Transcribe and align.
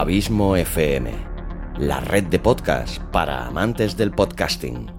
Abismo 0.00 0.56
FM, 0.56 1.12
la 1.76 2.00
red 2.00 2.24
de 2.24 2.38
podcast 2.38 3.02
para 3.12 3.44
amantes 3.44 3.98
del 3.98 4.12
podcasting. 4.12 4.90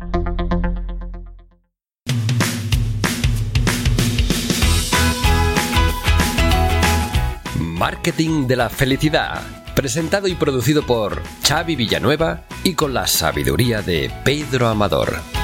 Marketing 7.60 8.46
de 8.46 8.56
la 8.56 8.70
felicidad, 8.70 9.42
presentado 9.74 10.28
y 10.28 10.36
producido 10.36 10.84
por 10.84 11.24
Xavi 11.48 11.76
Villanueva 11.76 12.44
y 12.64 12.76
con 12.76 12.94
la 12.94 13.08
sabiduría 13.08 13.82
de 13.82 14.12
Pedro 14.24 14.68
Amador. 14.68 15.41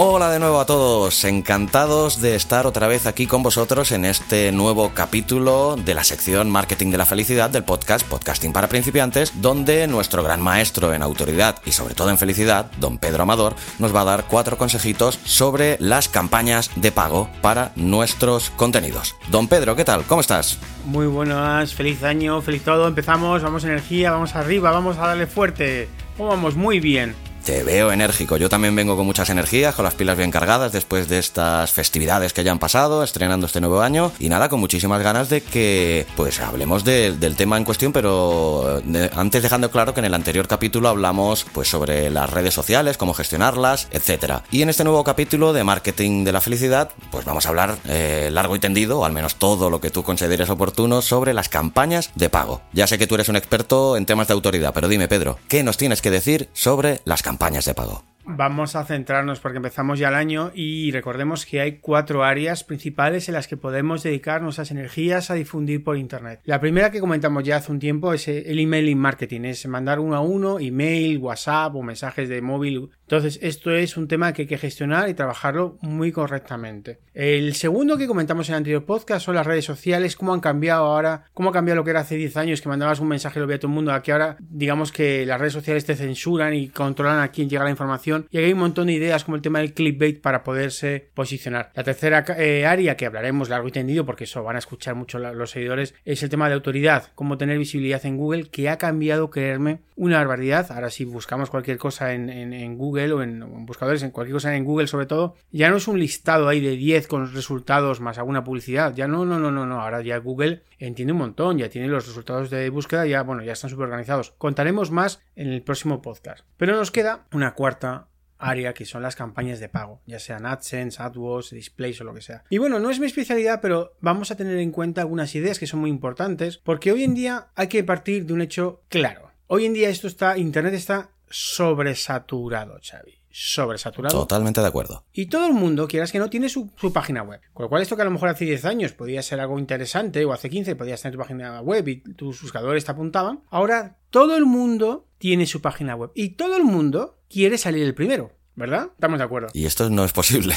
Hola 0.00 0.30
de 0.30 0.38
nuevo 0.38 0.60
a 0.60 0.64
todos, 0.64 1.24
encantados 1.24 2.20
de 2.20 2.36
estar 2.36 2.68
otra 2.68 2.86
vez 2.86 3.04
aquí 3.04 3.26
con 3.26 3.42
vosotros 3.42 3.90
en 3.90 4.04
este 4.04 4.52
nuevo 4.52 4.92
capítulo 4.94 5.74
de 5.74 5.92
la 5.92 6.04
sección 6.04 6.48
Marketing 6.52 6.92
de 6.92 6.98
la 6.98 7.04
Felicidad 7.04 7.50
del 7.50 7.64
podcast 7.64 8.06
Podcasting 8.06 8.52
para 8.52 8.68
Principiantes, 8.68 9.42
donde 9.42 9.88
nuestro 9.88 10.22
gran 10.22 10.40
maestro 10.40 10.94
en 10.94 11.02
autoridad 11.02 11.56
y 11.66 11.72
sobre 11.72 11.96
todo 11.96 12.10
en 12.10 12.18
felicidad, 12.18 12.70
don 12.78 12.98
Pedro 12.98 13.24
Amador, 13.24 13.56
nos 13.80 13.92
va 13.92 14.02
a 14.02 14.04
dar 14.04 14.26
cuatro 14.28 14.56
consejitos 14.56 15.18
sobre 15.24 15.76
las 15.80 16.08
campañas 16.08 16.70
de 16.76 16.92
pago 16.92 17.28
para 17.42 17.72
nuestros 17.74 18.50
contenidos. 18.50 19.16
Don 19.32 19.48
Pedro, 19.48 19.74
¿qué 19.74 19.84
tal? 19.84 20.04
¿Cómo 20.04 20.20
estás? 20.20 20.60
Muy 20.84 21.08
buenas, 21.08 21.74
feliz 21.74 22.04
año, 22.04 22.40
feliz 22.40 22.62
todo, 22.62 22.86
empezamos, 22.86 23.42
vamos 23.42 23.64
energía, 23.64 24.12
vamos 24.12 24.36
arriba, 24.36 24.70
vamos 24.70 24.96
a 24.96 25.08
darle 25.08 25.26
fuerte. 25.26 25.88
Vamos 26.16 26.54
muy 26.54 26.78
bien. 26.78 27.16
Te 27.48 27.64
veo 27.64 27.90
enérgico. 27.90 28.36
Yo 28.36 28.50
también 28.50 28.76
vengo 28.76 28.94
con 28.94 29.06
muchas 29.06 29.30
energías, 29.30 29.74
con 29.74 29.82
las 29.82 29.94
pilas 29.94 30.18
bien 30.18 30.30
cargadas 30.30 30.70
después 30.70 31.08
de 31.08 31.18
estas 31.18 31.72
festividades 31.72 32.34
que 32.34 32.44
ya 32.44 32.52
han 32.52 32.58
pasado, 32.58 33.02
estrenando 33.02 33.46
este 33.46 33.62
nuevo 33.62 33.80
año. 33.80 34.12
Y 34.18 34.28
nada, 34.28 34.50
con 34.50 34.60
muchísimas 34.60 35.02
ganas 35.02 35.30
de 35.30 35.40
que, 35.40 36.06
pues, 36.14 36.40
hablemos 36.40 36.84
del 36.84 37.36
tema 37.36 37.56
en 37.56 37.64
cuestión, 37.64 37.94
pero 37.94 38.82
antes 39.16 39.42
dejando 39.42 39.70
claro 39.70 39.94
que 39.94 40.00
en 40.00 40.04
el 40.04 40.12
anterior 40.12 40.46
capítulo 40.46 40.90
hablamos, 40.90 41.46
pues, 41.54 41.68
sobre 41.68 42.10
las 42.10 42.28
redes 42.28 42.52
sociales, 42.52 42.98
cómo 42.98 43.14
gestionarlas, 43.14 43.88
etcétera. 43.92 44.42
Y 44.50 44.60
en 44.60 44.68
este 44.68 44.84
nuevo 44.84 45.02
capítulo 45.02 45.54
de 45.54 45.64
marketing 45.64 46.24
de 46.24 46.32
la 46.32 46.42
felicidad, 46.42 46.90
pues 47.10 47.24
vamos 47.24 47.46
a 47.46 47.48
hablar 47.48 47.78
eh, 47.86 48.28
largo 48.30 48.56
y 48.56 48.58
tendido, 48.58 48.98
o 48.98 49.04
al 49.06 49.12
menos 49.12 49.36
todo 49.36 49.70
lo 49.70 49.80
que 49.80 49.88
tú 49.88 50.02
consideres 50.02 50.50
oportuno, 50.50 51.00
sobre 51.00 51.32
las 51.32 51.48
campañas 51.48 52.10
de 52.14 52.28
pago. 52.28 52.60
Ya 52.74 52.86
sé 52.86 52.98
que 52.98 53.06
tú 53.06 53.14
eres 53.14 53.30
un 53.30 53.36
experto 53.36 53.96
en 53.96 54.04
temas 54.04 54.28
de 54.28 54.34
autoridad, 54.34 54.74
pero 54.74 54.86
dime, 54.86 55.08
Pedro, 55.08 55.38
¿qué 55.48 55.62
nos 55.62 55.78
tienes 55.78 56.02
que 56.02 56.10
decir 56.10 56.50
sobre 56.52 57.00
las 57.06 57.22
campañas? 57.22 57.37
Campañas 57.38 57.66
de 57.66 57.74
pago. 57.74 58.02
Vamos 58.30 58.76
a 58.76 58.84
centrarnos 58.84 59.40
porque 59.40 59.56
empezamos 59.56 59.98
ya 59.98 60.08
el 60.08 60.14
año 60.14 60.52
y 60.54 60.90
recordemos 60.92 61.46
que 61.46 61.62
hay 61.62 61.78
cuatro 61.78 62.24
áreas 62.24 62.62
principales 62.62 63.26
en 63.28 63.34
las 63.34 63.48
que 63.48 63.56
podemos 63.56 64.02
dedicar 64.02 64.42
nuestras 64.42 64.70
energías 64.70 65.30
a 65.30 65.34
difundir 65.34 65.82
por 65.82 65.96
Internet. 65.96 66.40
La 66.44 66.60
primera 66.60 66.90
que 66.90 67.00
comentamos 67.00 67.42
ya 67.42 67.56
hace 67.56 67.72
un 67.72 67.78
tiempo 67.78 68.12
es 68.12 68.28
el 68.28 68.58
emailing 68.58 68.98
marketing, 68.98 69.42
es 69.46 69.66
mandar 69.66 69.98
uno 69.98 70.14
a 70.14 70.20
uno, 70.20 70.60
email, 70.60 71.16
WhatsApp 71.16 71.74
o 71.74 71.82
mensajes 71.82 72.28
de 72.28 72.42
móvil. 72.42 72.90
Entonces 73.00 73.38
esto 73.40 73.70
es 73.70 73.96
un 73.96 74.08
tema 74.08 74.34
que 74.34 74.42
hay 74.42 74.48
que 74.48 74.58
gestionar 74.58 75.08
y 75.08 75.14
trabajarlo 75.14 75.78
muy 75.80 76.12
correctamente. 76.12 76.98
El 77.14 77.54
segundo 77.54 77.96
que 77.96 78.06
comentamos 78.06 78.48
en 78.48 78.56
el 78.56 78.58
anterior 78.58 78.84
podcast 78.84 79.24
son 79.24 79.36
las 79.36 79.46
redes 79.46 79.64
sociales, 79.64 80.16
cómo 80.16 80.34
han 80.34 80.40
cambiado 80.40 80.84
ahora, 80.84 81.24
cómo 81.32 81.48
ha 81.48 81.52
cambiado 81.54 81.76
lo 81.76 81.84
que 81.84 81.90
era 81.90 82.00
hace 82.00 82.16
10 82.16 82.36
años 82.36 82.60
que 82.60 82.68
mandabas 82.68 83.00
un 83.00 83.08
mensaje 83.08 83.38
y 83.38 83.40
lo 83.40 83.46
veía 83.46 83.58
todo 83.58 83.70
el 83.70 83.74
mundo, 83.74 83.92
aquí 83.92 84.10
ahora 84.10 84.36
digamos 84.38 84.92
que 84.92 85.24
las 85.24 85.40
redes 85.40 85.54
sociales 85.54 85.86
te 85.86 85.96
censuran 85.96 86.52
y 86.52 86.68
controlan 86.68 87.20
a 87.20 87.28
quién 87.28 87.48
llega 87.48 87.64
la 87.64 87.70
información 87.70 88.17
y 88.30 88.38
hay 88.38 88.52
un 88.52 88.58
montón 88.58 88.86
de 88.86 88.94
ideas 88.94 89.24
como 89.24 89.36
el 89.36 89.42
tema 89.42 89.60
del 89.60 89.74
clickbait 89.74 90.20
para 90.20 90.42
poderse 90.42 91.10
posicionar. 91.14 91.70
La 91.74 91.84
tercera 91.84 92.24
eh, 92.38 92.66
área 92.66 92.96
que 92.96 93.06
hablaremos 93.06 93.48
largo 93.48 93.68
y 93.68 93.72
tendido 93.72 94.04
porque 94.04 94.24
eso 94.24 94.42
van 94.42 94.56
a 94.56 94.60
escuchar 94.60 94.94
mucho 94.94 95.18
los 95.18 95.50
seguidores 95.50 95.94
es 96.04 96.22
el 96.22 96.28
tema 96.28 96.48
de 96.48 96.54
autoridad, 96.54 97.12
cómo 97.14 97.38
tener 97.38 97.58
visibilidad 97.58 98.04
en 98.06 98.16
Google 98.16 98.50
que 98.50 98.68
ha 98.68 98.78
cambiado, 98.78 99.30
creerme, 99.30 99.80
una 99.96 100.18
barbaridad. 100.18 100.70
Ahora 100.70 100.90
si 100.90 101.04
buscamos 101.04 101.50
cualquier 101.50 101.78
cosa 101.78 102.12
en, 102.14 102.76
Google 102.76 103.12
o 103.12 103.22
en, 103.22 103.66
buscadores, 103.66 104.02
en 104.02 104.10
cualquier 104.10 104.34
cosa 104.34 104.54
en 104.54 104.64
Google 104.64 104.86
sobre 104.86 105.06
todo, 105.06 105.36
ya 105.50 105.70
no 105.70 105.76
es 105.76 105.88
un 105.88 105.98
listado 105.98 106.48
ahí 106.48 106.60
de 106.60 106.76
10 106.76 107.06
con 107.06 107.32
resultados 107.32 108.00
más 108.00 108.18
alguna 108.18 108.44
publicidad, 108.44 108.94
ya 108.94 109.08
no, 109.08 109.24
no, 109.24 109.38
no, 109.38 109.50
no, 109.50 109.66
no, 109.66 109.80
ahora 109.80 110.02
ya 110.02 110.18
Google 110.18 110.62
entiende 110.78 111.12
un 111.12 111.18
montón, 111.18 111.58
ya 111.58 111.68
tiene 111.68 111.88
los 111.88 112.06
resultados 112.06 112.50
de 112.50 112.70
búsqueda, 112.70 113.06
ya, 113.06 113.22
bueno, 113.22 113.42
ya 113.42 113.52
están 113.52 113.70
súper 113.70 113.86
organizados. 113.86 114.32
Contaremos 114.38 114.90
más 114.90 115.20
en 115.36 115.52
el 115.52 115.62
próximo 115.62 116.02
podcast. 116.02 116.44
Pero 116.56 116.76
nos 116.76 116.90
queda 116.90 117.26
una 117.32 117.54
cuarta 117.54 118.07
área 118.38 118.74
que 118.74 118.84
son 118.84 119.02
las 119.02 119.16
campañas 119.16 119.60
de 119.60 119.68
pago, 119.68 120.00
ya 120.06 120.18
sean 120.18 120.46
AdSense, 120.46 121.02
AdWords, 121.02 121.50
Displays 121.50 122.00
o 122.00 122.04
lo 122.04 122.14
que 122.14 122.22
sea. 122.22 122.44
Y 122.50 122.58
bueno, 122.58 122.78
no 122.78 122.90
es 122.90 123.00
mi 123.00 123.06
especialidad, 123.06 123.60
pero 123.60 123.96
vamos 124.00 124.30
a 124.30 124.36
tener 124.36 124.58
en 124.58 124.72
cuenta 124.72 125.02
algunas 125.02 125.34
ideas 125.34 125.58
que 125.58 125.66
son 125.66 125.80
muy 125.80 125.90
importantes, 125.90 126.58
porque 126.58 126.92
hoy 126.92 127.04
en 127.04 127.14
día 127.14 127.48
hay 127.54 127.68
que 127.68 127.84
partir 127.84 128.26
de 128.26 128.32
un 128.32 128.40
hecho 128.40 128.82
claro. 128.88 129.30
Hoy 129.46 129.64
en 129.64 129.74
día 129.74 129.88
esto 129.88 130.06
está, 130.06 130.36
Internet 130.38 130.74
está 130.74 131.10
sobresaturado, 131.28 132.78
Xavi 132.82 133.18
sobresaturado. 133.30 134.18
Totalmente 134.18 134.60
de 134.60 134.66
acuerdo. 134.66 135.04
Y 135.12 135.26
todo 135.26 135.46
el 135.46 135.52
mundo, 135.52 135.86
quieras 135.86 136.10
que 136.10 136.18
no, 136.18 136.28
tiene 136.28 136.48
su, 136.48 136.72
página 136.92 137.22
web. 137.22 137.40
Con 137.52 137.64
lo 137.64 137.68
cual, 137.68 137.82
esto 137.82 137.94
que 137.94 138.02
a 138.02 138.04
lo 138.04 138.10
mejor 138.10 138.30
hace 138.30 138.44
10 138.44 138.64
años 138.64 138.92
podía 138.92 139.22
ser 139.22 139.38
algo 139.38 139.58
interesante, 139.58 140.24
o 140.24 140.32
hace 140.32 140.50
15 140.50 140.74
podías 140.74 141.00
tener 141.00 141.14
tu 141.14 141.20
página 141.20 141.60
web 141.60 141.86
y 141.86 142.00
tus 142.14 142.42
buscadores 142.42 142.84
te 142.84 142.90
apuntaban, 142.90 143.44
ahora 143.50 143.98
todo 144.10 144.36
el 144.36 144.44
mundo 144.44 145.06
tiene 145.18 145.46
su 145.46 145.60
página 145.60 145.94
web. 145.94 146.10
Y 146.14 146.30
todo 146.30 146.56
el 146.56 146.64
mundo 146.64 147.17
quiere 147.28 147.58
salir 147.58 147.84
el 147.84 147.94
primero. 147.94 148.37
¿Verdad? 148.58 148.90
Estamos 148.92 149.18
de 149.18 149.24
acuerdo. 149.24 149.48
Y 149.54 149.66
esto 149.66 149.88
no 149.88 150.04
es 150.04 150.12
posible. 150.12 150.52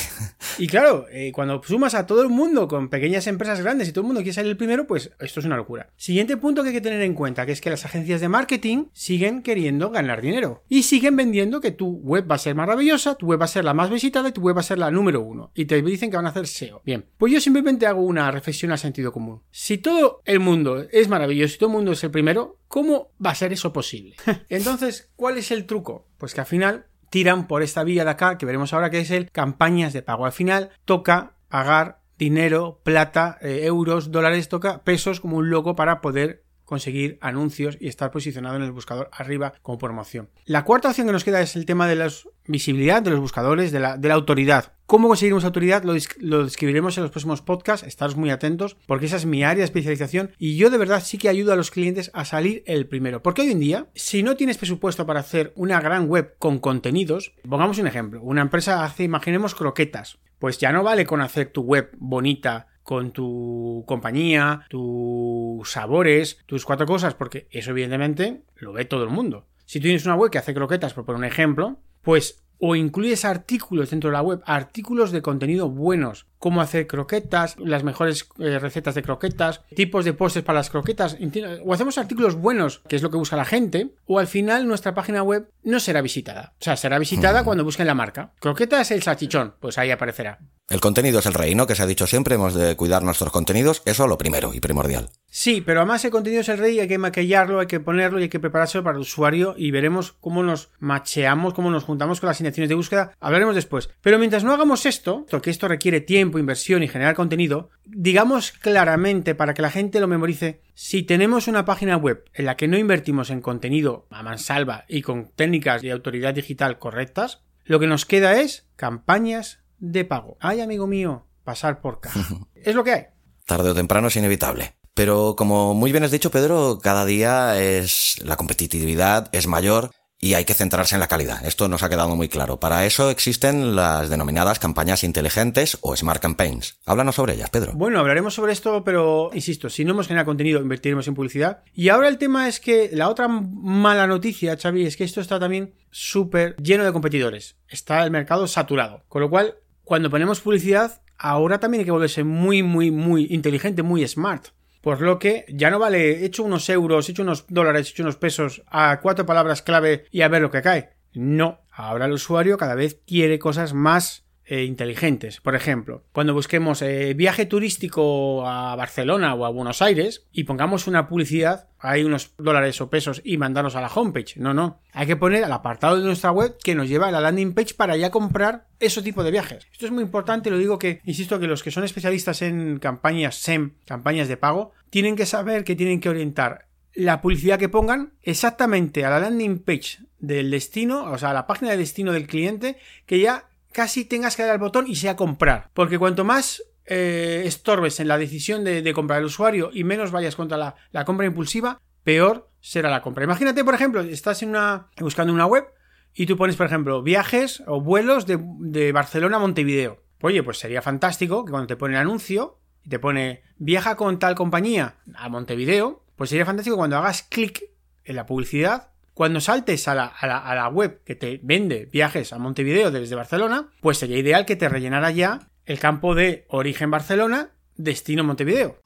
Y 0.57 0.65
claro, 0.65 1.05
eh, 1.11 1.31
cuando 1.31 1.61
sumas 1.63 1.93
a 1.93 2.07
todo 2.07 2.23
el 2.23 2.29
mundo 2.29 2.67
con 2.67 2.89
pequeñas 2.89 3.27
empresas 3.27 3.61
grandes 3.61 3.87
y 3.87 3.91
todo 3.91 4.01
el 4.01 4.07
mundo 4.07 4.21
quiere 4.21 4.33
salir 4.33 4.49
el 4.49 4.57
primero, 4.57 4.87
pues 4.87 5.11
esto 5.19 5.39
es 5.39 5.45
una 5.45 5.55
locura. 5.55 5.91
Siguiente 5.97 6.35
punto 6.35 6.63
que 6.63 6.69
hay 6.69 6.75
que 6.75 6.81
tener 6.81 7.01
en 7.01 7.13
cuenta, 7.13 7.45
que 7.45 7.51
es 7.51 7.61
que 7.61 7.69
las 7.69 7.85
agencias 7.85 8.19
de 8.19 8.27
marketing 8.27 8.85
siguen 8.91 9.43
queriendo 9.43 9.91
ganar 9.91 10.21
dinero. 10.21 10.63
Y 10.67 10.83
siguen 10.83 11.15
vendiendo 11.15 11.61
que 11.61 11.71
tu 11.71 11.97
web 11.99 12.29
va 12.29 12.35
a 12.35 12.39
ser 12.39 12.55
maravillosa, 12.55 13.15
tu 13.15 13.27
web 13.27 13.39
va 13.39 13.45
a 13.45 13.49
ser 13.49 13.65
la 13.65 13.75
más 13.75 13.91
visitada 13.91 14.29
y 14.29 14.31
tu 14.31 14.41
web 14.41 14.57
va 14.57 14.61
a 14.61 14.63
ser 14.63 14.79
la 14.79 14.89
número 14.89 15.21
uno. 15.21 15.51
Y 15.53 15.65
te 15.65 15.79
dicen 15.83 16.09
que 16.09 16.17
van 16.17 16.25
a 16.25 16.29
hacer 16.29 16.47
SEO. 16.47 16.81
Bien, 16.83 17.05
pues 17.19 17.31
yo 17.31 17.39
simplemente 17.39 17.85
hago 17.85 18.01
una 18.01 18.31
reflexión 18.31 18.71
al 18.71 18.79
sentido 18.79 19.11
común. 19.11 19.43
Si 19.51 19.77
todo 19.77 20.21
el 20.25 20.39
mundo 20.39 20.87
es 20.91 21.07
maravilloso 21.07 21.53
y 21.53 21.57
todo 21.59 21.69
el 21.69 21.75
mundo 21.75 21.91
es 21.91 22.03
el 22.03 22.09
primero, 22.09 22.57
¿cómo 22.67 23.11
va 23.23 23.29
a 23.29 23.35
ser 23.35 23.53
eso 23.53 23.71
posible? 23.71 24.15
Entonces, 24.49 25.11
¿cuál 25.15 25.37
es 25.37 25.51
el 25.51 25.65
truco? 25.65 26.07
Pues 26.17 26.33
que 26.33 26.41
al 26.41 26.47
final 26.47 26.85
tiran 27.11 27.45
por 27.45 27.61
esta 27.61 27.83
vía 27.83 28.03
de 28.03 28.09
acá, 28.09 28.39
que 28.39 28.47
veremos 28.47 28.73
ahora 28.73 28.89
que 28.89 29.01
es 29.01 29.11
el 29.11 29.29
campañas 29.29 29.93
de 29.93 30.01
pago. 30.01 30.25
Al 30.25 30.31
final 30.31 30.71
toca 30.85 31.33
pagar 31.49 31.99
dinero, 32.17 32.79
plata, 32.83 33.37
eh, 33.41 33.65
euros, 33.65 34.11
dólares, 34.11 34.49
toca 34.49 34.83
pesos 34.83 35.19
como 35.19 35.37
un 35.37 35.49
loco 35.49 35.75
para 35.75 36.01
poder 36.01 36.43
conseguir 36.71 37.17
anuncios 37.19 37.77
y 37.81 37.89
estar 37.89 38.11
posicionado 38.11 38.55
en 38.55 38.61
el 38.61 38.71
buscador 38.71 39.09
arriba 39.11 39.55
como 39.61 39.77
promoción. 39.77 40.29
La 40.45 40.63
cuarta 40.63 40.87
opción 40.87 41.05
que 41.05 41.11
nos 41.11 41.25
queda 41.25 41.41
es 41.41 41.57
el 41.57 41.65
tema 41.65 41.85
de 41.85 41.97
la 41.97 42.09
visibilidad 42.47 43.01
de 43.01 43.09
los 43.09 43.19
buscadores, 43.19 43.73
de 43.73 43.81
la, 43.81 44.13
autoridad. 44.13 44.71
¿Cómo 44.85 45.09
conseguiremos 45.09 45.43
autoridad? 45.43 45.83
Lo, 45.83 45.93
lo, 46.19 46.45
describiremos 46.45 46.95
en 46.95 47.03
los 47.03 47.11
próximos 47.11 47.41
podcasts, 47.41 47.85
estaros 47.85 48.15
muy 48.15 48.29
atentos, 48.29 48.77
porque 48.87 49.07
esa 49.07 49.17
es 49.17 49.25
mi 49.25 49.43
área 49.43 49.57
de 49.57 49.65
especialización 49.65 50.31
y 50.37 50.55
yo 50.55 50.69
de 50.69 50.77
verdad 50.77 51.03
sí 51.03 51.17
que 51.17 51.27
ayudo 51.27 51.51
a 51.51 51.57
los 51.57 51.71
clientes 51.71 52.09
a 52.13 52.23
salir 52.23 52.63
el 52.65 52.87
primero. 52.87 53.21
Porque 53.21 53.41
hoy 53.41 53.51
en 53.51 53.59
día, 53.59 53.87
si 53.93 54.23
no 54.23 54.37
tienes 54.37 54.57
presupuesto 54.57 55.05
para 55.05 55.19
hacer 55.19 55.51
una 55.57 55.81
gran 55.81 56.07
web 56.07 56.35
con 56.39 56.59
contenidos, 56.59 57.33
pongamos 57.49 57.79
un 57.79 57.87
ejemplo, 57.87 58.21
una 58.21 58.43
empresa 58.43 58.85
hace, 58.85 59.03
imaginemos, 59.03 59.55
croquetas. 59.55 60.19
Pues 60.39 60.57
ya 60.57 60.71
no 60.71 60.83
vale 60.83 61.05
con 61.05 61.19
hacer 61.19 61.51
tu 61.51 61.63
web 61.63 61.91
bonita, 61.99 62.67
con 62.83 63.11
tu 63.11 63.83
compañía, 63.87 64.65
tus 64.69 65.71
sabores, 65.71 66.39
tus 66.45 66.65
cuatro 66.65 66.85
cosas, 66.85 67.13
porque 67.13 67.47
eso 67.51 67.71
evidentemente 67.71 68.43
lo 68.55 68.73
ve 68.73 68.85
todo 68.85 69.03
el 69.03 69.09
mundo. 69.09 69.47
Si 69.65 69.79
tú 69.79 69.83
tienes 69.83 70.05
una 70.05 70.15
web 70.15 70.31
que 70.31 70.37
hace 70.37 70.53
croquetas, 70.53 70.93
por 70.93 71.05
poner 71.05 71.19
un 71.19 71.25
ejemplo, 71.25 71.77
pues 72.01 72.43
o 72.61 72.75
incluyes 72.75 73.25
artículos 73.25 73.89
dentro 73.89 74.11
de 74.11 74.13
la 74.13 74.21
web, 74.21 74.41
artículos 74.45 75.11
de 75.11 75.23
contenido 75.23 75.67
buenos, 75.67 76.27
cómo 76.37 76.61
hacer 76.61 76.85
croquetas, 76.85 77.55
las 77.57 77.83
mejores 77.83 78.29
eh, 78.37 78.59
recetas 78.59 78.93
de 78.93 79.01
croquetas, 79.01 79.61
tipos 79.75 80.05
de 80.05 80.13
postres 80.13 80.45
para 80.45 80.59
las 80.59 80.69
croquetas, 80.69 81.17
o 81.65 81.73
hacemos 81.73 81.97
artículos 81.97 82.35
buenos, 82.35 82.83
que 82.87 82.95
es 82.95 83.01
lo 83.01 83.09
que 83.09 83.17
busca 83.17 83.35
la 83.35 83.45
gente, 83.45 83.95
o 84.05 84.19
al 84.19 84.27
final 84.27 84.67
nuestra 84.67 84.93
página 84.93 85.23
web 85.23 85.49
no 85.63 85.79
será 85.79 86.01
visitada. 86.01 86.53
O 86.59 86.63
sea, 86.63 86.77
será 86.77 86.99
visitada 86.99 87.43
cuando 87.43 87.63
busquen 87.63 87.87
la 87.87 87.95
marca. 87.95 88.33
Croquetas 88.39 88.91
el 88.91 89.01
salchichón, 89.01 89.55
pues 89.59 89.79
ahí 89.79 89.89
aparecerá. 89.89 90.39
El 90.71 90.79
contenido 90.79 91.19
es 91.19 91.25
el 91.25 91.33
rey, 91.33 91.53
¿no? 91.53 91.67
Que 91.67 91.75
se 91.75 91.83
ha 91.83 91.85
dicho 91.85 92.07
siempre, 92.07 92.35
hemos 92.35 92.53
de 92.53 92.77
cuidar 92.77 93.03
nuestros 93.03 93.29
contenidos, 93.29 93.81
eso 93.83 94.07
lo 94.07 94.17
primero 94.17 94.53
y 94.53 94.61
primordial. 94.61 95.09
Sí, 95.29 95.59
pero 95.59 95.81
además 95.81 96.05
el 96.05 96.11
contenido 96.11 96.39
es 96.39 96.47
el 96.47 96.59
rey, 96.59 96.79
hay 96.79 96.87
que 96.87 96.97
maquillarlo, 96.97 97.59
hay 97.59 97.67
que 97.67 97.81
ponerlo 97.81 98.19
y 98.19 98.23
hay 98.23 98.29
que 98.29 98.39
preparárselo 98.39 98.81
para 98.81 98.95
el 98.95 99.01
usuario 99.01 99.53
y 99.57 99.71
veremos 99.71 100.13
cómo 100.13 100.43
nos 100.43 100.69
macheamos, 100.79 101.53
cómo 101.53 101.71
nos 101.71 101.83
juntamos 101.83 102.21
con 102.21 102.27
las 102.27 102.39
intenciones 102.39 102.69
de 102.69 102.75
búsqueda, 102.75 103.11
hablaremos 103.19 103.53
después. 103.53 103.89
Pero 103.99 104.17
mientras 104.17 104.45
no 104.45 104.53
hagamos 104.53 104.85
esto, 104.85 105.25
porque 105.29 105.49
esto 105.49 105.67
requiere 105.67 105.99
tiempo, 105.99 106.39
inversión 106.39 106.83
y 106.83 106.87
generar 106.87 107.15
contenido, 107.15 107.69
digamos 107.83 108.53
claramente 108.53 109.35
para 109.35 109.53
que 109.53 109.61
la 109.61 109.71
gente 109.71 109.99
lo 109.99 110.07
memorice, 110.07 110.61
si 110.73 111.03
tenemos 111.03 111.49
una 111.49 111.65
página 111.65 111.97
web 111.97 112.23
en 112.33 112.45
la 112.45 112.55
que 112.55 112.69
no 112.69 112.77
invertimos 112.77 113.29
en 113.29 113.41
contenido 113.41 114.07
a 114.09 114.23
mansalva 114.23 114.85
y 114.87 115.01
con 115.01 115.31
técnicas 115.35 115.81
de 115.81 115.91
autoridad 115.91 116.33
digital 116.33 116.79
correctas, 116.79 117.41
lo 117.65 117.79
que 117.79 117.87
nos 117.87 118.05
queda 118.05 118.39
es 118.39 118.69
campañas 118.77 119.60
de 119.81 120.05
pago. 120.05 120.37
Ay, 120.39 120.61
amigo 120.61 120.87
mío, 120.87 121.27
pasar 121.43 121.81
por 121.81 121.99
caja. 121.99 122.23
es 122.55 122.75
lo 122.75 122.85
que 122.85 122.91
hay. 122.93 123.05
Tarde 123.45 123.71
o 123.71 123.75
temprano 123.75 124.07
es 124.07 124.15
inevitable. 124.15 124.75
Pero 124.93 125.35
como 125.37 125.73
muy 125.73 125.91
bien 125.91 126.03
has 126.03 126.11
dicho, 126.11 126.31
Pedro, 126.31 126.79
cada 126.81 127.05
día 127.05 127.59
es 127.59 128.15
la 128.23 128.37
competitividad 128.37 129.29
es 129.33 129.47
mayor 129.47 129.91
y 130.21 130.35
hay 130.35 130.45
que 130.45 130.53
centrarse 130.53 130.95
en 130.95 130.99
la 130.99 131.07
calidad. 131.07 131.43
Esto 131.45 131.67
nos 131.67 131.81
ha 131.81 131.89
quedado 131.89 132.15
muy 132.15 132.29
claro. 132.29 132.59
Para 132.59 132.85
eso 132.85 133.09
existen 133.09 133.75
las 133.75 134.09
denominadas 134.09 134.59
campañas 134.59 135.03
inteligentes 135.03 135.79
o 135.81 135.95
Smart 135.95 136.21
Campaigns. 136.21 136.79
Háblanos 136.85 137.15
sobre 137.15 137.33
ellas, 137.33 137.49
Pedro. 137.49 137.73
Bueno, 137.73 137.99
hablaremos 137.99 138.35
sobre 138.35 138.53
esto, 138.53 138.83
pero 138.83 139.31
insisto, 139.33 139.69
si 139.69 139.83
no 139.83 139.91
hemos 139.93 140.07
generado 140.07 140.27
contenido, 140.27 140.61
invertiremos 140.61 141.07
en 141.07 141.15
publicidad. 141.15 141.63
Y 141.73 141.89
ahora 141.89 142.07
el 142.07 142.19
tema 142.19 142.47
es 142.47 142.59
que 142.59 142.91
la 142.93 143.09
otra 143.09 143.27
mala 143.27 144.05
noticia, 144.05 144.55
Xavi, 144.55 144.85
es 144.85 144.95
que 144.95 145.05
esto 145.05 145.21
está 145.21 145.39
también 145.39 145.73
súper 145.89 146.55
lleno 146.57 146.85
de 146.85 146.93
competidores. 146.93 147.55
Está 147.67 148.03
el 148.03 148.11
mercado 148.11 148.45
saturado. 148.45 149.03
Con 149.07 149.21
lo 149.21 149.29
cual, 149.29 149.55
cuando 149.83 150.09
ponemos 150.09 150.41
publicidad, 150.41 151.01
ahora 151.17 151.59
también 151.59 151.79
hay 151.81 151.85
que 151.85 151.91
volverse 151.91 152.23
muy, 152.23 152.63
muy, 152.63 152.91
muy 152.91 153.27
inteligente, 153.29 153.83
muy 153.83 154.07
smart. 154.07 154.47
Por 154.81 155.01
lo 155.01 155.19
que 155.19 155.45
ya 155.49 155.69
no 155.69 155.77
vale, 155.77 156.25
hecho 156.25 156.43
unos 156.43 156.67
euros, 156.69 157.07
hecho 157.07 157.21
unos 157.21 157.45
dólares, 157.47 157.91
hecho 157.91 158.03
unos 158.03 158.15
pesos 158.15 158.63
a 158.67 158.99
cuatro 158.99 159.25
palabras 159.25 159.61
clave 159.61 160.05
y 160.11 160.21
a 160.21 160.27
ver 160.27 160.41
lo 160.41 160.49
que 160.49 160.63
cae. 160.63 160.89
No, 161.13 161.61
ahora 161.71 162.05
el 162.05 162.13
usuario 162.13 162.57
cada 162.57 162.73
vez 162.73 162.99
quiere 163.05 163.37
cosas 163.37 163.73
más 163.73 164.25
eh, 164.51 164.65
inteligentes. 164.65 165.39
Por 165.39 165.55
ejemplo, 165.55 166.03
cuando 166.11 166.33
busquemos 166.33 166.81
eh, 166.81 167.13
viaje 167.13 167.45
turístico 167.45 168.45
a 168.45 168.75
Barcelona 168.75 169.33
o 169.33 169.45
a 169.45 169.49
Buenos 169.49 169.81
Aires 169.81 170.25
y 170.33 170.43
pongamos 170.43 170.87
una 170.87 171.07
publicidad, 171.07 171.69
hay 171.79 172.03
unos 172.03 172.33
dólares 172.37 172.81
o 172.81 172.89
pesos 172.89 173.21
y 173.23 173.37
mandarnos 173.37 173.77
a 173.77 173.81
la 173.81 173.87
homepage. 173.87 174.35
No, 174.35 174.53
no. 174.53 174.81
Hay 174.91 175.07
que 175.07 175.15
poner 175.15 175.45
al 175.45 175.53
apartado 175.53 175.95
de 175.95 176.03
nuestra 176.03 176.33
web 176.33 176.57
que 176.61 176.75
nos 176.75 176.89
lleva 176.89 177.07
a 177.07 177.11
la 177.11 177.21
landing 177.21 177.53
page 177.53 177.75
para 177.75 177.95
ya 177.95 178.11
comprar 178.11 178.67
ese 178.81 179.01
tipo 179.01 179.23
de 179.23 179.31
viajes. 179.31 179.65
Esto 179.71 179.85
es 179.85 179.91
muy 179.93 180.03
importante, 180.03 180.51
lo 180.51 180.57
digo 180.57 180.77
que, 180.77 180.99
insisto, 181.05 181.39
que 181.39 181.47
los 181.47 181.63
que 181.63 181.71
son 181.71 181.85
especialistas 181.85 182.41
en 182.41 182.77
campañas 182.79 183.35
SEM, 183.37 183.75
campañas 183.85 184.27
de 184.27 184.35
pago, 184.35 184.73
tienen 184.89 185.15
que 185.15 185.25
saber 185.25 185.63
que 185.63 185.77
tienen 185.77 186.01
que 186.01 186.09
orientar 186.09 186.65
la 186.93 187.21
publicidad 187.21 187.57
que 187.57 187.69
pongan 187.69 188.11
exactamente 188.21 189.05
a 189.05 189.11
la 189.11 189.21
landing 189.21 189.59
page 189.59 189.99
del 190.19 190.51
destino, 190.51 191.09
o 191.09 191.17
sea, 191.17 191.29
a 191.29 191.33
la 191.33 191.47
página 191.47 191.71
de 191.71 191.77
destino 191.77 192.11
del 192.11 192.27
cliente, 192.27 192.75
que 193.05 193.19
ya 193.19 193.45
casi 193.71 194.05
tengas 194.05 194.35
que 194.35 194.43
dar 194.43 194.51
al 194.51 194.57
botón 194.59 194.85
y 194.87 194.95
sea 194.95 195.15
comprar. 195.15 195.69
Porque 195.73 195.99
cuanto 195.99 196.23
más 196.23 196.63
eh, 196.85 197.43
estorbes 197.45 197.99
en 197.99 198.07
la 198.07 198.17
decisión 198.17 198.63
de, 198.63 198.93
comprar 198.93 199.19
el 199.19 199.25
usuario 199.25 199.69
y 199.73 199.83
menos 199.83 200.11
vayas 200.11 200.35
contra 200.35 200.75
la, 200.91 201.05
compra 201.05 201.25
impulsiva, 201.25 201.79
peor 202.03 202.49
será 202.59 202.89
la 202.89 203.01
compra. 203.01 203.23
Imagínate, 203.23 203.63
por 203.63 203.73
ejemplo, 203.73 204.01
estás 204.01 204.43
en 204.43 204.49
una, 204.49 204.87
buscando 204.99 205.33
una 205.33 205.45
web 205.45 205.65
y 206.13 206.25
tú 206.25 206.37
pones, 206.37 206.55
por 206.55 206.65
ejemplo, 206.65 207.01
viajes 207.01 207.63
o 207.67 207.81
vuelos 207.81 208.25
de, 208.25 208.39
de 208.59 208.91
Barcelona 208.91 209.37
a 209.37 209.39
Montevideo. 209.39 210.03
Oye, 210.21 210.43
pues 210.43 210.57
sería 210.59 210.81
fantástico 210.81 211.45
que 211.45 211.51
cuando 211.51 211.67
te 211.67 211.75
pone 211.75 211.95
el 211.95 212.01
anuncio 212.01 212.59
y 212.83 212.89
te 212.89 212.99
pone 212.99 213.43
viaja 213.57 213.95
con 213.95 214.19
tal 214.19 214.35
compañía 214.35 214.97
a 215.15 215.29
Montevideo, 215.29 216.03
pues 216.15 216.29
sería 216.29 216.45
fantástico 216.45 216.77
cuando 216.77 216.97
hagas 216.97 217.23
clic 217.23 217.63
en 218.03 218.15
la 218.15 218.25
publicidad 218.25 218.90
cuando 219.21 219.39
saltes 219.39 219.87
a 219.87 219.93
la, 219.93 220.69
web 220.69 221.03
que 221.05 221.13
te 221.13 221.39
vende 221.43 221.87
viajes 221.91 222.33
a 222.33 222.39
Montevideo 222.39 222.89
desde 222.89 223.13
Barcelona, 223.15 223.69
pues 223.79 223.99
sería 223.99 224.17
ideal 224.17 224.47
que 224.47 224.55
te 224.55 224.67
rellenara 224.67 225.11
ya 225.11 225.47
el 225.67 225.77
campo 225.77 226.15
de 226.15 226.45
origen 226.47 226.89
Barcelona, 226.89 227.51
destino 227.75 228.23
Montevideo. 228.23 228.79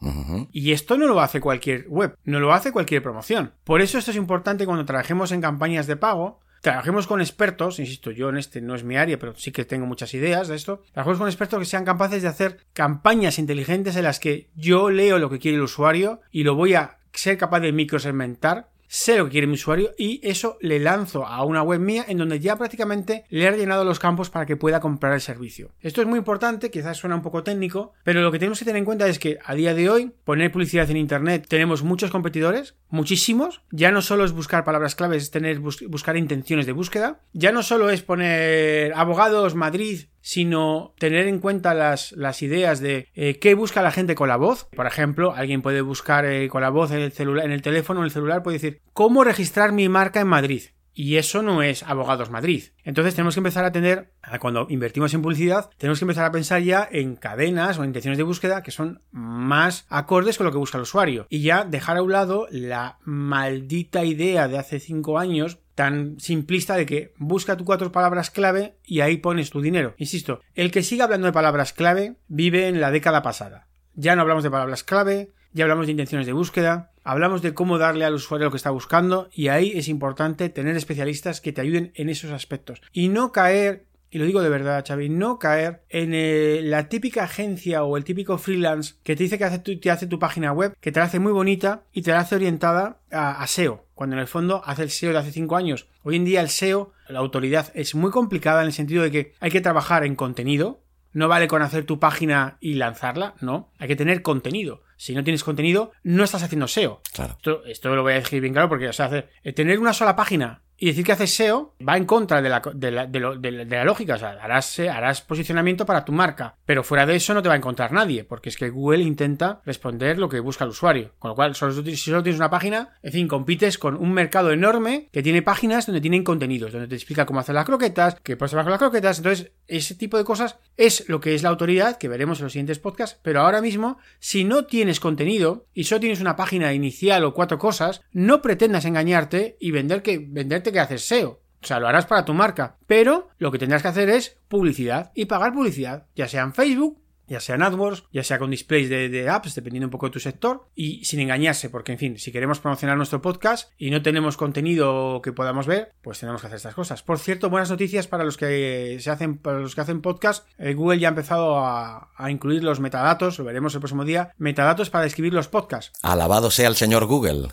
Y 0.51 0.73
esto 0.73 0.97
no 0.97 1.07
lo 1.07 1.21
hace 1.21 1.39
cualquier 1.39 1.87
web, 1.87 2.17
no 2.25 2.41
lo 2.41 2.51
hace 2.51 2.73
cualquier 2.73 3.01
promoción. 3.01 3.53
Por 3.63 3.79
eso 3.79 3.97
esto 3.97 4.11
es 4.11 4.17
importante 4.17 4.65
cuando 4.65 4.83
trabajemos 4.83 5.31
en 5.31 5.39
campañas 5.39 5.87
de 5.87 5.95
pago, 5.95 6.41
trabajemos 6.59 7.07
con 7.07 7.21
expertos, 7.21 7.79
insisto, 7.79 8.11
yo 8.11 8.27
en 8.27 8.35
este 8.35 8.59
no 8.59 8.75
es 8.75 8.83
mi 8.83 8.97
área, 8.97 9.17
pero 9.17 9.35
sí 9.35 9.53
que 9.53 9.63
tengo 9.63 9.85
muchas 9.85 10.13
ideas 10.15 10.49
de 10.49 10.57
esto, 10.57 10.83
trabajemos 10.91 11.17
con 11.17 11.29
expertos 11.29 11.59
que 11.59 11.65
sean 11.65 11.85
capaces 11.85 12.23
de 12.23 12.27
hacer 12.27 12.57
campañas 12.73 13.39
inteligentes 13.39 13.95
en 13.95 14.03
las 14.03 14.19
que 14.19 14.49
yo 14.53 14.89
leo 14.89 15.17
lo 15.17 15.29
que 15.29 15.39
quiere 15.39 15.55
el 15.55 15.63
usuario 15.63 16.19
y 16.29 16.43
lo 16.43 16.55
voy 16.55 16.73
a 16.73 16.97
ser 17.13 17.37
capaz 17.37 17.61
de 17.61 17.71
microsegmentar 17.71 18.74
sé 18.87 19.17
lo 19.17 19.25
que 19.25 19.31
quiere 19.31 19.47
mi 19.47 19.53
usuario 19.53 19.91
y 19.97 20.19
eso 20.23 20.57
le 20.61 20.79
lanzo 20.79 21.25
a 21.25 21.43
una 21.43 21.61
web 21.61 21.79
mía 21.79 22.05
en 22.07 22.17
donde 22.17 22.39
ya 22.39 22.55
prácticamente 22.55 23.25
le 23.29 23.45
he 23.45 23.51
rellenado 23.51 23.83
los 23.83 23.99
campos 23.99 24.29
para 24.29 24.45
que 24.45 24.57
pueda 24.57 24.79
comprar 24.79 25.13
el 25.13 25.21
servicio. 25.21 25.71
Esto 25.81 26.01
es 26.01 26.07
muy 26.07 26.19
importante, 26.19 26.71
quizás 26.71 26.97
suena 26.97 27.15
un 27.15 27.21
poco 27.21 27.43
técnico, 27.43 27.93
pero 28.03 28.21
lo 28.21 28.31
que 28.31 28.39
tenemos 28.39 28.59
que 28.59 28.65
tener 28.65 28.79
en 28.79 28.85
cuenta 28.85 29.07
es 29.07 29.19
que 29.19 29.37
a 29.43 29.55
día 29.55 29.73
de 29.73 29.89
hoy 29.89 30.11
poner 30.23 30.51
publicidad 30.51 30.89
en 30.89 30.97
internet 30.97 31.45
tenemos 31.47 31.83
muchos 31.83 32.11
competidores, 32.11 32.75
muchísimos, 32.89 33.61
ya 33.71 33.91
no 33.91 34.01
solo 34.01 34.25
es 34.25 34.31
buscar 34.31 34.63
palabras 34.63 34.95
claves, 34.95 35.23
es 35.23 35.31
tener 35.31 35.59
buscar 35.59 36.17
intenciones 36.17 36.65
de 36.65 36.71
búsqueda, 36.71 37.21
ya 37.33 37.51
no 37.51 37.63
solo 37.63 37.89
es 37.89 38.01
poner 38.01 38.93
abogados 38.93 39.55
Madrid 39.55 40.05
sino 40.25 40.95
tener 40.97 41.27
en 41.27 41.37
cuenta 41.37 41.75
las, 41.75 42.11
las 42.13 42.41
ideas 42.41 42.79
de 42.79 43.09
eh, 43.13 43.37
qué 43.37 43.53
busca 43.53 43.83
la 43.83 43.91
gente 43.91 44.15
con 44.15 44.27
la 44.27 44.37
voz. 44.37 44.67
Por 44.75 44.87
ejemplo, 44.87 45.35
alguien 45.35 45.61
puede 45.61 45.81
buscar 45.81 46.25
eh, 46.25 46.49
con 46.49 46.63
la 46.63 46.71
voz 46.71 46.89
en 46.89 47.01
el, 47.01 47.11
celular, 47.11 47.45
en 47.45 47.51
el 47.51 47.61
teléfono, 47.61 47.99
en 47.99 48.05
el 48.05 48.11
celular, 48.11 48.41
puede 48.41 48.55
decir, 48.57 48.81
¿cómo 48.91 49.23
registrar 49.23 49.71
mi 49.71 49.87
marca 49.87 50.19
en 50.19 50.27
Madrid? 50.27 50.63
Y 50.95 51.17
eso 51.17 51.43
no 51.43 51.61
es 51.61 51.83
Abogados 51.83 52.31
Madrid. 52.31 52.63
Entonces 52.83 53.13
tenemos 53.13 53.35
que 53.35 53.41
empezar 53.41 53.65
a 53.65 53.71
tener, 53.71 54.13
cuando 54.39 54.65
invertimos 54.67 55.13
en 55.13 55.21
publicidad, 55.21 55.69
tenemos 55.77 55.99
que 55.99 56.05
empezar 56.05 56.25
a 56.25 56.31
pensar 56.31 56.59
ya 56.63 56.89
en 56.91 57.17
cadenas 57.17 57.77
o 57.77 57.85
intenciones 57.85 58.17
de 58.17 58.23
búsqueda 58.23 58.63
que 58.63 58.71
son 58.71 59.03
más 59.11 59.85
acordes 59.89 60.37
con 60.37 60.45
lo 60.45 60.51
que 60.51 60.57
busca 60.57 60.79
el 60.79 60.83
usuario. 60.83 61.27
Y 61.29 61.41
ya 61.41 61.65
dejar 61.65 61.97
a 61.97 62.01
un 62.01 62.13
lado 62.13 62.47
la 62.49 62.97
maldita 63.03 64.05
idea 64.05 64.47
de 64.47 64.57
hace 64.57 64.79
cinco 64.79 65.19
años 65.19 65.59
tan 65.75 66.19
simplista 66.19 66.75
de 66.75 66.85
que 66.85 67.13
busca 67.17 67.57
tus 67.57 67.65
cuatro 67.65 67.91
palabras 67.91 68.31
clave 68.31 68.75
y 68.83 69.01
ahí 69.01 69.17
pones 69.17 69.49
tu 69.49 69.61
dinero. 69.61 69.93
Insisto, 69.97 70.41
el 70.55 70.71
que 70.71 70.83
siga 70.83 71.03
hablando 71.03 71.27
de 71.27 71.33
palabras 71.33 71.73
clave 71.73 72.15
vive 72.27 72.67
en 72.67 72.81
la 72.81 72.91
década 72.91 73.21
pasada. 73.21 73.67
Ya 73.93 74.15
no 74.15 74.21
hablamos 74.21 74.43
de 74.43 74.51
palabras 74.51 74.83
clave, 74.83 75.31
ya 75.53 75.63
hablamos 75.65 75.85
de 75.85 75.91
intenciones 75.91 76.27
de 76.27 76.33
búsqueda, 76.33 76.91
hablamos 77.03 77.41
de 77.41 77.53
cómo 77.53 77.77
darle 77.77 78.05
al 78.05 78.15
usuario 78.15 78.45
lo 78.45 78.51
que 78.51 78.57
está 78.57 78.71
buscando 78.71 79.29
y 79.31 79.49
ahí 79.49 79.71
es 79.75 79.87
importante 79.87 80.49
tener 80.49 80.75
especialistas 80.75 81.39
que 81.39 81.53
te 81.53 81.61
ayuden 81.61 81.91
en 81.95 82.09
esos 82.09 82.31
aspectos 82.31 82.81
y 82.91 83.09
no 83.09 83.31
caer 83.31 83.85
y 84.09 84.17
lo 84.17 84.25
digo 84.25 84.41
de 84.41 84.49
verdad, 84.49 84.85
Xavi, 84.87 85.09
no 85.09 85.39
caer 85.39 85.83
en 85.89 86.11
eh, 86.13 86.61
la 86.63 86.87
típica 86.89 87.23
agencia 87.23 87.83
o 87.83 87.97
el 87.97 88.03
típico 88.03 88.37
freelance 88.37 88.95
que 89.03 89.15
te 89.15 89.23
dice 89.23 89.37
que 89.37 89.43
hace 89.43 89.59
tu, 89.59 89.79
te 89.79 89.91
hace 89.91 90.07
tu 90.07 90.19
página 90.19 90.51
web, 90.51 90.75
que 90.79 90.91
te 90.91 90.99
la 90.99 91.05
hace 91.05 91.19
muy 91.19 91.31
bonita 91.31 91.83
y 91.91 92.01
te 92.01 92.11
la 92.11 92.19
hace 92.19 92.35
orientada 92.35 92.99
a, 93.11 93.45
SEO, 93.47 93.85
cuando 93.93 94.15
en 94.15 94.21
el 94.21 94.27
fondo 94.27 94.61
hace 94.65 94.83
el 94.83 94.89
SEO 94.89 95.11
de 95.11 95.19
hace 95.19 95.31
cinco 95.31 95.55
años. 95.55 95.87
Hoy 96.03 96.15
en 96.15 96.25
día 96.25 96.41
el 96.41 96.49
SEO, 96.49 96.93
la 97.09 97.19
autoridad, 97.19 97.71
es 97.75 97.95
muy 97.95 98.11
complicada 98.11 98.61
en 98.61 98.67
el 98.67 98.73
sentido 98.73 99.03
de 99.03 99.11
que 99.11 99.33
hay 99.39 99.51
que 99.51 99.61
trabajar 99.61 100.03
en 100.03 100.15
contenido, 100.15 100.81
no 101.11 101.27
vale 101.27 101.47
con 101.47 101.61
hacer 101.61 101.85
tu 101.85 101.99
página 101.99 102.57
y 102.59 102.73
lanzarla, 102.73 103.35
no. 103.39 103.71
Hay 103.79 103.87
que 103.87 103.95
tener 103.95 104.21
contenido. 104.21 104.83
Si 104.97 105.15
no 105.15 105.23
tienes 105.23 105.43
contenido, 105.43 105.91
no 106.03 106.23
estás 106.23 106.43
haciendo 106.43 106.67
SEO. 106.67 107.01
Claro. 107.13 107.37
Esto, 107.65 107.95
lo 107.95 108.01
voy 108.01 108.13
a 108.13 108.15
decir 108.15 108.41
bien 108.41 108.53
claro 108.53 108.69
porque, 108.69 108.89
o 108.89 108.93
sea, 108.93 109.09
tener 109.55 109.79
una 109.79 109.93
sola 109.93 110.15
página 110.15 110.61
y 110.77 110.87
decir 110.87 111.05
que 111.05 111.13
haces 111.13 111.33
SEO 111.33 111.73
va 111.87 111.97
en 111.97 112.05
contra 112.05 112.41
de 112.41 112.49
la, 112.49 112.61
de 112.73 112.91
la, 112.91 113.05
de 113.05 113.65
la 113.65 113.83
lógica. 113.83 114.15
O 114.15 114.17
sea, 114.17 114.31
harás, 114.41 114.79
harás 114.79 115.21
posicionamiento 115.21 115.85
para 115.85 116.03
tu 116.03 116.11
marca. 116.11 116.55
Pero 116.65 116.83
fuera 116.83 117.05
de 117.05 117.15
eso 117.15 117.33
no 117.33 117.41
te 117.41 117.47
va 117.47 117.55
a 117.55 117.57
encontrar 117.57 117.91
nadie. 117.91 118.23
Porque 118.23 118.49
es 118.49 118.57
que 118.57 118.69
Google 118.69 119.03
intenta 119.03 119.61
responder 119.65 120.17
lo 120.17 120.29
que 120.29 120.39
busca 120.39 120.63
el 120.63 120.71
usuario. 120.71 121.11
Con 121.19 121.29
lo 121.29 121.35
cual, 121.35 121.55
si 121.55 121.95
solo 121.95 122.23
tienes 122.23 122.39
una 122.39 122.49
página, 122.49 122.89
en 123.01 123.11
fin, 123.11 123.27
compites 123.27 123.77
con 123.77 123.95
un 123.95 124.11
mercado 124.13 124.51
enorme 124.51 125.09
que 125.11 125.23
tiene 125.23 125.41
páginas 125.41 125.85
donde 125.85 126.01
tienen 126.01 126.23
contenidos, 126.23 126.71
donde 126.71 126.87
te 126.87 126.95
explica 126.95 127.25
cómo 127.25 127.39
hacer 127.39 127.55
las 127.55 127.65
croquetas, 127.65 128.19
qué 128.21 128.35
puedes 128.35 128.53
hacer 128.53 128.63
con 128.63 128.71
las 128.71 128.79
croquetas. 128.79 129.17
Entonces, 129.17 129.51
ese 129.67 129.95
tipo 129.95 130.17
de 130.17 130.23
cosas 130.23 130.57
es 130.77 131.07
lo 131.07 131.19
que 131.19 131.35
es 131.35 131.43
la 131.43 131.49
autoridad, 131.49 131.97
que 131.97 132.07
veremos 132.07 132.39
en 132.39 132.45
los 132.45 132.51
siguientes 132.51 132.79
podcasts. 132.79 133.19
Pero 133.21 133.41
ahora 133.41 133.61
mismo, 133.61 133.97
si 134.19 134.43
no 134.43 134.65
tienes 134.65 134.99
contenido 134.99 135.67
y 135.73 135.85
solo 135.85 136.01
tienes 136.01 136.21
una 136.21 136.35
página 136.35 136.73
inicial 136.73 137.23
o 137.23 137.33
cuatro 137.33 137.57
cosas, 137.57 138.01
no 138.11 138.41
pretendas 138.41 138.85
engañarte 138.85 139.57
y 139.59 139.71
vender 139.71 140.01
que, 140.01 140.19
vender 140.19 140.64
que 140.71 140.79
haces 140.79 141.07
SEO. 141.07 141.41
O 141.63 141.67
sea, 141.67 141.79
lo 141.79 141.87
harás 141.87 142.05
para 142.05 142.25
tu 142.25 142.33
marca. 142.33 142.77
Pero 142.85 143.29
lo 143.37 143.51
que 143.51 143.57
tendrás 143.57 143.81
que 143.81 143.87
hacer 143.87 144.09
es 144.09 144.37
publicidad 144.47 145.11
y 145.15 145.25
pagar 145.25 145.53
publicidad, 145.53 146.07
ya 146.15 146.27
sea 146.27 146.43
en 146.43 146.53
Facebook, 146.53 147.01
ya 147.27 147.39
sea 147.39 147.55
en 147.55 147.63
AdWords, 147.63 148.05
ya 148.11 148.23
sea 148.23 148.39
con 148.39 148.51
displays 148.51 148.89
de, 148.89 149.29
apps, 149.29 149.55
dependiendo 149.55 149.87
un 149.87 149.91
poco 149.91 150.07
de 150.07 150.13
tu 150.13 150.19
sector, 150.19 150.67
y 150.75 151.03
sin 151.05 151.19
engañarse, 151.19 151.69
porque 151.69 151.91
en 151.93 151.97
fin, 151.97 152.19
si 152.19 152.31
queremos 152.31 152.59
promocionar 152.59 152.97
nuestro 152.97 153.21
podcast 153.21 153.71
y 153.77 153.89
no 153.89 154.01
tenemos 154.01 154.37
contenido 154.37 155.21
que 155.21 155.31
podamos 155.31 155.67
ver, 155.67 155.91
pues 156.01 156.19
tenemos 156.19 156.41
que 156.41 156.47
hacer 156.47 156.57
estas 156.57 156.75
cosas. 156.75 157.03
Por 157.03 157.19
cierto, 157.19 157.49
buenas 157.49 157.69
noticias 157.69 158.07
para 158.07 158.23
los 158.23 158.37
que 158.37 158.97
se 158.99 159.09
hacen, 159.09 159.37
para 159.37 159.59
los 159.59 159.75
que 159.75 159.81
hacen 159.81 160.01
podcast. 160.01 160.47
Eh, 160.57 160.73
Google 160.73 160.99
ya 160.99 161.07
ha 161.07 161.09
empezado 161.09 161.59
a, 161.59 162.09
incluir 162.29 162.63
los 162.63 162.79
metadatos, 162.79 163.37
lo 163.39 163.45
veremos 163.45 163.73
el 163.75 163.81
próximo 163.81 164.03
día, 164.03 164.33
metadatos 164.37 164.89
para 164.89 165.05
escribir 165.05 165.33
los 165.33 165.47
podcasts. 165.47 165.91
Alabado 166.01 166.51
sea 166.51 166.67
el 166.67 166.75
señor 166.75 167.05
Google. 167.05 167.49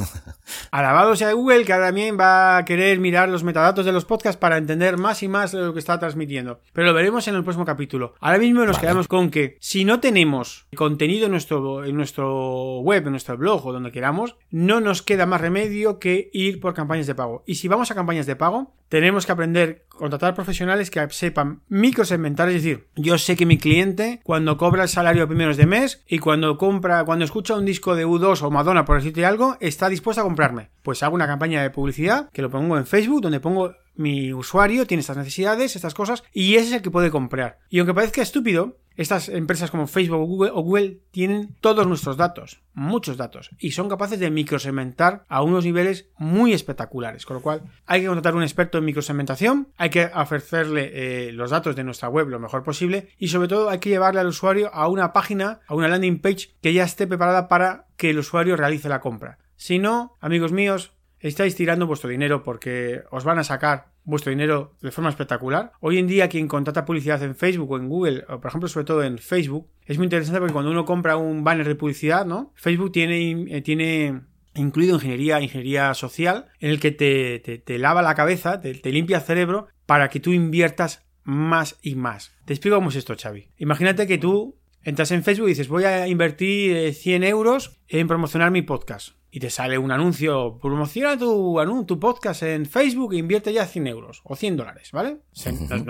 Alabado 0.70 1.16
sea 1.16 1.32
Google, 1.32 1.64
que 1.64 1.72
también 1.72 2.18
va 2.18 2.58
a 2.58 2.64
querer 2.64 2.98
mirar 2.98 3.28
los 3.28 3.44
metadatos 3.44 3.84
de 3.84 3.92
los 3.92 4.04
podcasts 4.04 4.38
para 4.38 4.56
entender 4.56 4.96
más 4.96 5.22
y 5.22 5.28
más 5.28 5.54
lo 5.54 5.72
que 5.72 5.78
está 5.78 5.98
transmitiendo. 5.98 6.60
Pero 6.72 6.88
lo 6.88 6.94
veremos 6.94 7.26
en 7.28 7.34
el 7.34 7.44
próximo 7.44 7.64
capítulo. 7.64 8.14
Ahora 8.20 8.38
mismo 8.38 8.64
nos 8.64 8.78
quedamos 8.78 9.01
con 9.08 9.30
que 9.30 9.56
si 9.60 9.84
no 9.84 10.00
tenemos 10.00 10.66
contenido 10.76 11.26
en 11.26 11.32
nuestro, 11.32 11.84
en 11.84 11.96
nuestro 11.96 12.80
web, 12.80 13.06
en 13.06 13.12
nuestro 13.12 13.36
blog 13.36 13.66
o 13.66 13.72
donde 13.72 13.92
queramos, 13.92 14.36
no 14.50 14.80
nos 14.80 15.02
queda 15.02 15.26
más 15.26 15.40
remedio 15.40 15.98
que 15.98 16.30
ir 16.32 16.60
por 16.60 16.74
campañas 16.74 17.06
de 17.06 17.14
pago. 17.14 17.42
Y 17.46 17.56
si 17.56 17.68
vamos 17.68 17.90
a 17.90 17.94
campañas 17.94 18.26
de 18.26 18.36
pago, 18.36 18.74
tenemos 18.88 19.24
que 19.24 19.32
aprender 19.32 19.86
a 19.90 19.96
contratar 19.96 20.34
profesionales 20.34 20.90
que 20.90 21.06
sepan 21.10 21.62
microsegmentar, 21.68 22.48
es 22.48 22.56
decir, 22.56 22.88
yo 22.94 23.16
sé 23.16 23.36
que 23.36 23.46
mi 23.46 23.56
cliente 23.56 24.20
cuando 24.22 24.58
cobra 24.58 24.82
el 24.82 24.88
salario 24.88 25.24
a 25.24 25.26
primeros 25.26 25.56
de 25.56 25.66
mes 25.66 26.04
y 26.06 26.18
cuando 26.18 26.58
compra, 26.58 27.04
cuando 27.04 27.24
escucha 27.24 27.56
un 27.56 27.64
disco 27.64 27.96
de 27.96 28.06
U2 28.06 28.42
o 28.42 28.50
Madonna, 28.50 28.84
por 28.84 28.96
decirte 28.96 29.24
algo, 29.24 29.56
está 29.60 29.88
dispuesto 29.88 30.20
a 30.20 30.24
comprarme. 30.24 30.70
Pues 30.82 31.02
hago 31.02 31.14
una 31.14 31.26
campaña 31.26 31.62
de 31.62 31.70
publicidad 31.70 32.28
que 32.32 32.42
lo 32.42 32.50
pongo 32.50 32.76
en 32.76 32.86
Facebook, 32.86 33.22
donde 33.22 33.40
pongo 33.40 33.74
mi 33.94 34.32
usuario 34.32 34.86
tiene 34.86 35.00
estas 35.00 35.16
necesidades, 35.16 35.76
estas 35.76 35.94
cosas, 35.94 36.24
y 36.32 36.56
ese 36.56 36.68
es 36.68 36.72
el 36.72 36.82
que 36.82 36.90
puede 36.90 37.10
comprar. 37.10 37.58
Y 37.68 37.78
aunque 37.78 37.94
parezca 37.94 38.22
estúpido, 38.22 38.78
estas 38.96 39.28
empresas 39.28 39.70
como 39.70 39.86
Facebook 39.86 40.20
o 40.20 40.26
Google, 40.26 40.50
o 40.52 40.60
Google, 40.62 40.98
tienen 41.10 41.54
todos 41.60 41.86
nuestros 41.86 42.16
datos, 42.16 42.62
muchos 42.74 43.16
datos, 43.16 43.50
y 43.58 43.72
son 43.72 43.88
capaces 43.88 44.18
de 44.18 44.30
microsegmentar 44.30 45.24
a 45.28 45.42
unos 45.42 45.64
niveles 45.64 46.10
muy 46.18 46.52
espectaculares. 46.52 47.24
Con 47.26 47.36
lo 47.36 47.42
cual, 47.42 47.62
hay 47.86 48.02
que 48.02 48.06
contratar 48.06 48.34
un 48.34 48.42
experto 48.42 48.78
en 48.78 48.84
microsegmentación, 48.84 49.68
hay 49.76 49.90
que 49.90 50.10
ofrecerle 50.14 50.90
eh, 51.28 51.32
los 51.32 51.50
datos 51.50 51.76
de 51.76 51.84
nuestra 51.84 52.08
web 52.08 52.28
lo 52.28 52.38
mejor 52.38 52.62
posible, 52.62 53.08
y 53.18 53.28
sobre 53.28 53.48
todo 53.48 53.70
hay 53.70 53.78
que 53.78 53.88
llevarle 53.88 54.20
al 54.20 54.28
usuario 54.28 54.72
a 54.74 54.88
una 54.88 55.12
página, 55.12 55.60
a 55.66 55.74
una 55.74 55.88
landing 55.88 56.20
page 56.20 56.50
que 56.60 56.74
ya 56.74 56.84
esté 56.84 57.06
preparada 57.06 57.48
para 57.48 57.86
que 57.96 58.10
el 58.10 58.18
usuario 58.18 58.56
realice 58.56 58.88
la 58.88 59.00
compra. 59.00 59.38
Si 59.56 59.78
no, 59.78 60.16
amigos 60.20 60.52
míos, 60.52 60.92
estáis 61.22 61.54
tirando 61.54 61.86
vuestro 61.86 62.10
dinero 62.10 62.42
porque 62.42 63.02
os 63.10 63.24
van 63.24 63.38
a 63.38 63.44
sacar 63.44 63.92
vuestro 64.04 64.30
dinero 64.30 64.74
de 64.82 64.90
forma 64.90 65.10
espectacular. 65.10 65.72
Hoy 65.80 65.98
en 65.98 66.08
día 66.08 66.28
quien 66.28 66.48
contrata 66.48 66.84
publicidad 66.84 67.22
en 67.22 67.36
Facebook 67.36 67.70
o 67.70 67.76
en 67.76 67.88
Google, 67.88 68.24
o 68.28 68.40
por 68.40 68.48
ejemplo 68.48 68.68
sobre 68.68 68.86
todo 68.86 69.02
en 69.04 69.18
Facebook, 69.18 69.68
es 69.86 69.98
muy 69.98 70.06
interesante 70.06 70.40
porque 70.40 70.52
cuando 70.52 70.70
uno 70.70 70.84
compra 70.84 71.16
un 71.16 71.44
banner 71.44 71.66
de 71.66 71.76
publicidad, 71.76 72.26
¿no? 72.26 72.52
Facebook 72.56 72.92
tiene, 72.92 73.46
eh, 73.48 73.62
tiene 73.62 74.22
incluido 74.54 74.96
ingeniería, 74.96 75.40
ingeniería 75.40 75.94
social, 75.94 76.46
en 76.58 76.70
el 76.70 76.80
que 76.80 76.90
te, 76.90 77.38
te, 77.38 77.78
lava 77.78 78.02
la 78.02 78.14
cabeza, 78.14 78.60
te, 78.60 78.92
limpia 78.92 79.18
el 79.18 79.22
cerebro 79.22 79.68
para 79.86 80.10
que 80.10 80.20
tú 80.20 80.32
inviertas 80.32 81.06
más 81.22 81.78
y 81.82 81.94
más. 81.94 82.32
Te 82.44 82.52
explico 82.52 82.76
cómo 82.76 82.90
es 82.90 82.96
esto, 82.96 83.14
Xavi. 83.16 83.48
Imagínate 83.58 84.06
que 84.06 84.18
tú 84.18 84.56
entras 84.82 85.12
en 85.12 85.22
Facebook 85.22 85.46
y 85.46 85.52
dices 85.52 85.68
voy 85.68 85.84
a 85.84 86.08
invertir 86.08 86.92
100 86.92 87.22
eh, 87.22 87.28
euros 87.28 87.80
en 87.88 88.08
promocionar 88.08 88.50
mi 88.50 88.62
podcast 88.62 89.21
y 89.34 89.40
te 89.40 89.48
sale 89.48 89.78
un 89.78 89.90
anuncio, 89.90 90.58
promociona 90.60 91.16
tu, 91.18 91.58
tu 91.86 91.98
podcast 91.98 92.42
en 92.42 92.66
Facebook 92.66 93.14
e 93.14 93.16
invierte 93.16 93.50
ya 93.50 93.66
100 93.66 93.86
euros 93.86 94.20
o 94.24 94.36
100 94.36 94.58
dólares, 94.58 94.90
¿vale? 94.92 95.20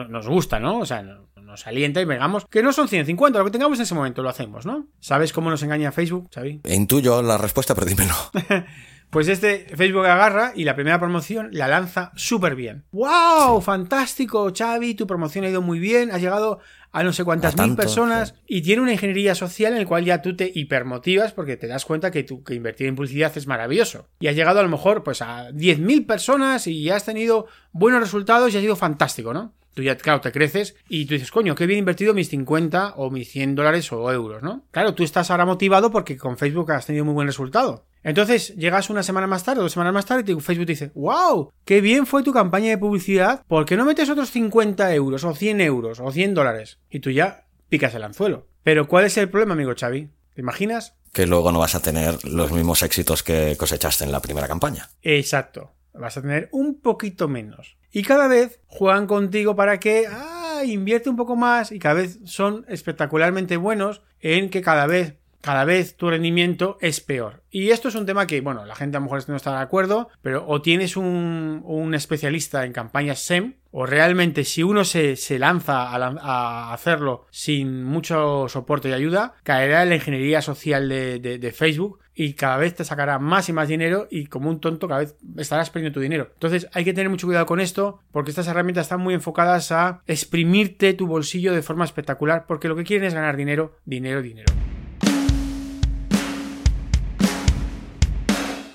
nos, 0.08 0.28
gusta, 0.28 0.60
¿no? 0.60 0.78
O 0.78 0.86
sea, 0.86 1.02
nos 1.02 1.66
alienta 1.66 2.00
y 2.00 2.04
vengamos 2.04 2.46
que 2.46 2.62
no 2.62 2.72
son 2.72 2.86
150, 2.86 3.40
lo 3.40 3.44
que 3.44 3.50
tengamos 3.50 3.78
en 3.78 3.82
ese 3.82 3.96
momento 3.96 4.22
lo 4.22 4.28
hacemos, 4.28 4.64
¿no? 4.64 4.86
¿Sabes 5.00 5.32
cómo 5.32 5.50
nos 5.50 5.60
engaña 5.64 5.90
Facebook, 5.90 6.30
Xavi? 6.32 6.60
Intuyo 6.68 7.20
la 7.20 7.36
respuesta, 7.36 7.74
pero 7.74 7.88
dímelo. 7.88 8.14
Pues 9.12 9.28
este 9.28 9.66
Facebook 9.76 10.06
agarra 10.06 10.54
y 10.56 10.64
la 10.64 10.74
primera 10.74 10.98
promoción 10.98 11.50
la 11.52 11.68
lanza 11.68 12.12
súper 12.16 12.56
bien. 12.56 12.86
¡Wow! 12.92 13.60
Fantástico, 13.60 14.50
Xavi, 14.56 14.94
tu 14.94 15.06
promoción 15.06 15.44
ha 15.44 15.50
ido 15.50 15.60
muy 15.60 15.78
bien, 15.78 16.10
has 16.10 16.22
llegado 16.22 16.60
a 16.92 17.02
no 17.02 17.12
sé 17.12 17.24
cuántas 17.24 17.56
mil 17.56 17.74
personas 17.74 18.34
y 18.46 18.60
tiene 18.60 18.82
una 18.82 18.92
ingeniería 18.92 19.34
social 19.34 19.72
en 19.72 19.80
la 19.80 19.86
cual 19.86 20.04
ya 20.04 20.20
tú 20.20 20.36
te 20.36 20.52
hipermotivas 20.54 21.32
porque 21.32 21.56
te 21.56 21.66
das 21.66 21.84
cuenta 21.86 22.10
que, 22.10 22.22
tú, 22.22 22.44
que 22.44 22.54
invertir 22.54 22.86
en 22.86 22.96
publicidad 22.96 23.32
es 23.34 23.46
maravilloso. 23.46 24.08
Y 24.20 24.26
has 24.28 24.36
llegado 24.36 24.60
a 24.60 24.62
lo 24.62 24.68
mejor 24.68 25.02
pues 25.02 25.22
a 25.22 25.50
10.000 25.50 26.06
personas 26.06 26.66
y 26.66 26.90
has 26.90 27.04
tenido 27.04 27.46
buenos 27.72 28.00
resultados 28.00 28.52
y 28.52 28.58
ha 28.58 28.60
sido 28.60 28.76
fantástico, 28.76 29.32
¿no? 29.32 29.54
Tú 29.74 29.82
ya, 29.82 29.96
claro, 29.96 30.20
te 30.20 30.32
creces 30.32 30.76
y 30.86 31.06
tú 31.06 31.14
dices, 31.14 31.30
coño, 31.30 31.54
qué 31.54 31.66
bien 31.66 31.78
invertido 31.78 32.12
mis 32.12 32.28
50 32.28 32.94
o 32.96 33.10
mis 33.10 33.30
100 33.30 33.54
dólares 33.54 33.90
o 33.90 34.12
euros, 34.12 34.42
¿no? 34.42 34.66
Claro, 34.70 34.94
tú 34.94 35.02
estás 35.02 35.30
ahora 35.30 35.46
motivado 35.46 35.90
porque 35.90 36.18
con 36.18 36.36
Facebook 36.36 36.72
has 36.72 36.84
tenido 36.84 37.06
muy 37.06 37.14
buen 37.14 37.26
resultado. 37.26 37.86
Entonces 38.02 38.54
llegas 38.56 38.90
una 38.90 39.02
semana 39.02 39.26
más 39.26 39.44
tarde, 39.44 39.62
dos 39.62 39.72
semanas 39.72 39.94
más 39.94 40.06
tarde, 40.06 40.32
y 40.32 40.40
Facebook 40.40 40.66
te 40.66 40.72
dice, 40.72 40.92
wow, 40.94 41.52
qué 41.64 41.80
bien 41.80 42.06
fue 42.06 42.22
tu 42.22 42.32
campaña 42.32 42.70
de 42.70 42.78
publicidad, 42.78 43.44
¿por 43.46 43.64
qué 43.64 43.76
no 43.76 43.84
metes 43.84 44.10
otros 44.10 44.30
50 44.30 44.94
euros 44.94 45.24
o 45.24 45.34
100 45.34 45.60
euros 45.60 46.00
o 46.00 46.10
100 46.10 46.34
dólares? 46.34 46.78
Y 46.90 47.00
tú 47.00 47.10
ya 47.10 47.46
picas 47.68 47.94
el 47.94 48.02
anzuelo. 48.02 48.48
Pero 48.62 48.86
¿cuál 48.88 49.04
es 49.04 49.16
el 49.16 49.28
problema, 49.28 49.54
amigo 49.54 49.72
Xavi? 49.78 50.10
¿Te 50.34 50.40
imaginas? 50.40 50.96
Que 51.12 51.26
luego 51.26 51.52
no 51.52 51.58
vas 51.58 51.74
a 51.74 51.80
tener 51.80 52.24
los 52.24 52.52
mismos 52.52 52.82
éxitos 52.82 53.22
que 53.22 53.56
cosechaste 53.56 54.04
en 54.04 54.12
la 54.12 54.22
primera 54.22 54.48
campaña. 54.48 54.88
Exacto. 55.02 55.74
Vas 55.92 56.16
a 56.16 56.22
tener 56.22 56.48
un 56.52 56.80
poquito 56.80 57.28
menos. 57.28 57.76
Y 57.90 58.02
cada 58.02 58.28
vez 58.28 58.60
juegan 58.66 59.06
contigo 59.06 59.54
para 59.54 59.78
que, 59.78 60.06
ah, 60.10 60.62
invierte 60.64 61.10
un 61.10 61.16
poco 61.16 61.36
más 61.36 61.72
y 61.72 61.78
cada 61.78 61.94
vez 61.94 62.18
son 62.24 62.64
espectacularmente 62.68 63.56
buenos 63.56 64.02
en 64.20 64.48
que 64.48 64.62
cada 64.62 64.86
vez 64.86 65.18
cada 65.42 65.64
vez 65.64 65.96
tu 65.96 66.08
rendimiento 66.08 66.78
es 66.80 67.00
peor. 67.00 67.42
Y 67.50 67.70
esto 67.70 67.88
es 67.88 67.94
un 67.96 68.06
tema 68.06 68.26
que, 68.26 68.40
bueno, 68.40 68.64
la 68.64 68.76
gente 68.76 68.96
a 68.96 69.00
lo 69.00 69.04
mejor 69.04 69.28
no 69.28 69.36
está 69.36 69.52
de 69.52 69.62
acuerdo, 69.62 70.08
pero 70.22 70.46
o 70.46 70.62
tienes 70.62 70.96
un, 70.96 71.92
especialista 71.94 72.64
en 72.64 72.72
campañas 72.72 73.18
SEM, 73.18 73.56
o 73.70 73.84
realmente 73.84 74.44
si 74.44 74.62
uno 74.62 74.84
se, 74.84 75.16
lanza 75.38 75.90
a, 75.90 75.96
a, 75.96 76.72
hacerlo 76.72 77.26
sin 77.30 77.84
mucho 77.84 78.48
soporte 78.48 78.88
y 78.88 78.92
ayuda, 78.92 79.34
caerá 79.42 79.82
en 79.82 79.90
la 79.90 79.96
ingeniería 79.96 80.40
social 80.40 80.88
de, 80.88 81.18
de, 81.18 81.38
de, 81.38 81.52
Facebook 81.52 81.98
y 82.14 82.34
cada 82.34 82.56
vez 82.56 82.74
te 82.74 82.84
sacará 82.84 83.18
más 83.18 83.48
y 83.48 83.52
más 83.52 83.68
dinero 83.68 84.06
y 84.10 84.26
como 84.26 84.48
un 84.48 84.60
tonto 84.60 84.88
cada 84.88 85.00
vez 85.00 85.16
estarás 85.38 85.70
perdiendo 85.70 85.94
tu 85.94 86.00
dinero. 86.00 86.30
Entonces 86.34 86.68
hay 86.72 86.84
que 86.84 86.92
tener 86.92 87.10
mucho 87.10 87.26
cuidado 87.26 87.46
con 87.46 87.60
esto 87.60 88.00
porque 88.12 88.30
estas 88.30 88.48
herramientas 88.48 88.86
están 88.86 89.00
muy 89.00 89.14
enfocadas 89.14 89.72
a 89.72 90.02
exprimirte 90.06 90.92
tu 90.94 91.06
bolsillo 91.06 91.52
de 91.52 91.62
forma 91.62 91.84
espectacular 91.84 92.44
porque 92.46 92.68
lo 92.68 92.76
que 92.76 92.84
quieren 92.84 93.06
es 93.06 93.14
ganar 93.14 93.36
dinero, 93.36 93.78
dinero, 93.84 94.22
dinero. 94.22 94.52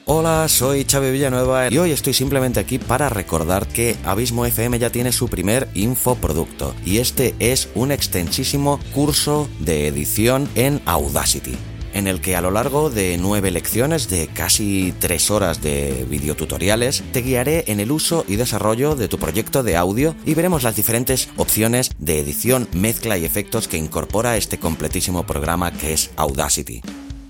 Hola, 0.09 0.47
soy 0.47 0.85
Chávez 0.85 1.11
Villanueva 1.11 1.69
y 1.69 1.77
hoy 1.77 1.91
estoy 1.91 2.13
simplemente 2.13 2.61
aquí 2.61 2.79
para 2.79 3.09
recordar 3.09 3.67
que 3.67 3.97
Abismo 4.05 4.45
FM 4.45 4.79
ya 4.79 4.89
tiene 4.89 5.11
su 5.11 5.27
primer 5.27 5.67
infoproducto 5.73 6.73
y 6.85 6.99
este 6.99 7.35
es 7.39 7.67
un 7.75 7.91
extensísimo 7.91 8.79
curso 8.93 9.49
de 9.59 9.85
edición 9.85 10.47
en 10.55 10.81
Audacity 10.85 11.57
en 11.93 12.07
el 12.07 12.21
que 12.21 12.37
a 12.37 12.41
lo 12.41 12.51
largo 12.51 12.89
de 12.89 13.17
nueve 13.17 13.51
lecciones 13.51 14.07
de 14.07 14.27
casi 14.27 14.93
tres 14.97 15.29
horas 15.29 15.61
de 15.61 16.05
videotutoriales 16.09 17.03
te 17.11 17.21
guiaré 17.21 17.65
en 17.67 17.81
el 17.81 17.91
uso 17.91 18.23
y 18.29 18.37
desarrollo 18.37 18.95
de 18.95 19.09
tu 19.09 19.17
proyecto 19.17 19.61
de 19.61 19.75
audio 19.75 20.15
y 20.25 20.35
veremos 20.35 20.63
las 20.63 20.77
diferentes 20.77 21.27
opciones 21.35 21.91
de 21.99 22.19
edición, 22.19 22.69
mezcla 22.71 23.17
y 23.17 23.25
efectos 23.25 23.67
que 23.67 23.75
incorpora 23.75 24.37
este 24.37 24.57
completísimo 24.57 25.25
programa 25.25 25.73
que 25.73 25.91
es 25.91 26.11
Audacity. 26.15 26.81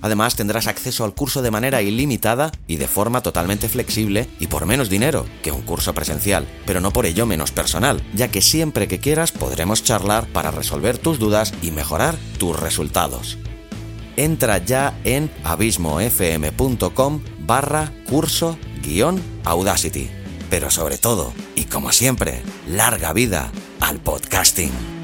Además 0.01 0.36
tendrás 0.36 0.68
acceso 0.68 1.04
al 1.04 1.13
curso 1.13 1.42
de 1.42 1.51
manera 1.51 1.82
ilimitada 1.82 2.51
y 2.68 2.75
de 2.75 2.88
forma 2.88 3.22
totalmente 3.22 3.70
flexible 3.70 4.27
y 4.39 4.48
por 4.48 4.66
menos 4.66 4.89
dinero 4.89 5.25
que 5.42 5.51
un 5.51 5.62
curso 5.62 5.94
presencial, 5.94 6.48
pero 6.66 6.82
no 6.82 6.92
por 6.92 7.06
ello 7.06 7.25
menos 7.25 7.51
personal, 7.51 8.01
ya 8.13 8.30
que 8.30 8.42
siempre 8.42 8.88
que 8.88 9.00
quieras 9.00 9.32
podremos 9.32 9.84
charlar 9.84 10.27
para 10.27 10.51
resolver 10.51 10.98
tus 10.98 11.20
dudas 11.20 11.54
y 11.62 11.72
mejorar 11.72 12.16
tus 12.38 12.60
resultados. 12.60 13.38
Entra 14.16 14.58
ya 14.58 15.00
en 15.04 15.32
abismofm.com 15.44 17.22
barra 17.39 17.92
curso 18.10 18.58
guion 18.82 19.22
Audacity. 19.46 20.10
Pero 20.50 20.72
sobre 20.72 20.98
todo, 20.98 21.34
y 21.56 21.66
como 21.66 21.92
siempre, 21.92 22.42
larga 22.68 23.13
vida 23.13 23.51
al 23.80 24.00
podcasting. 24.00 24.97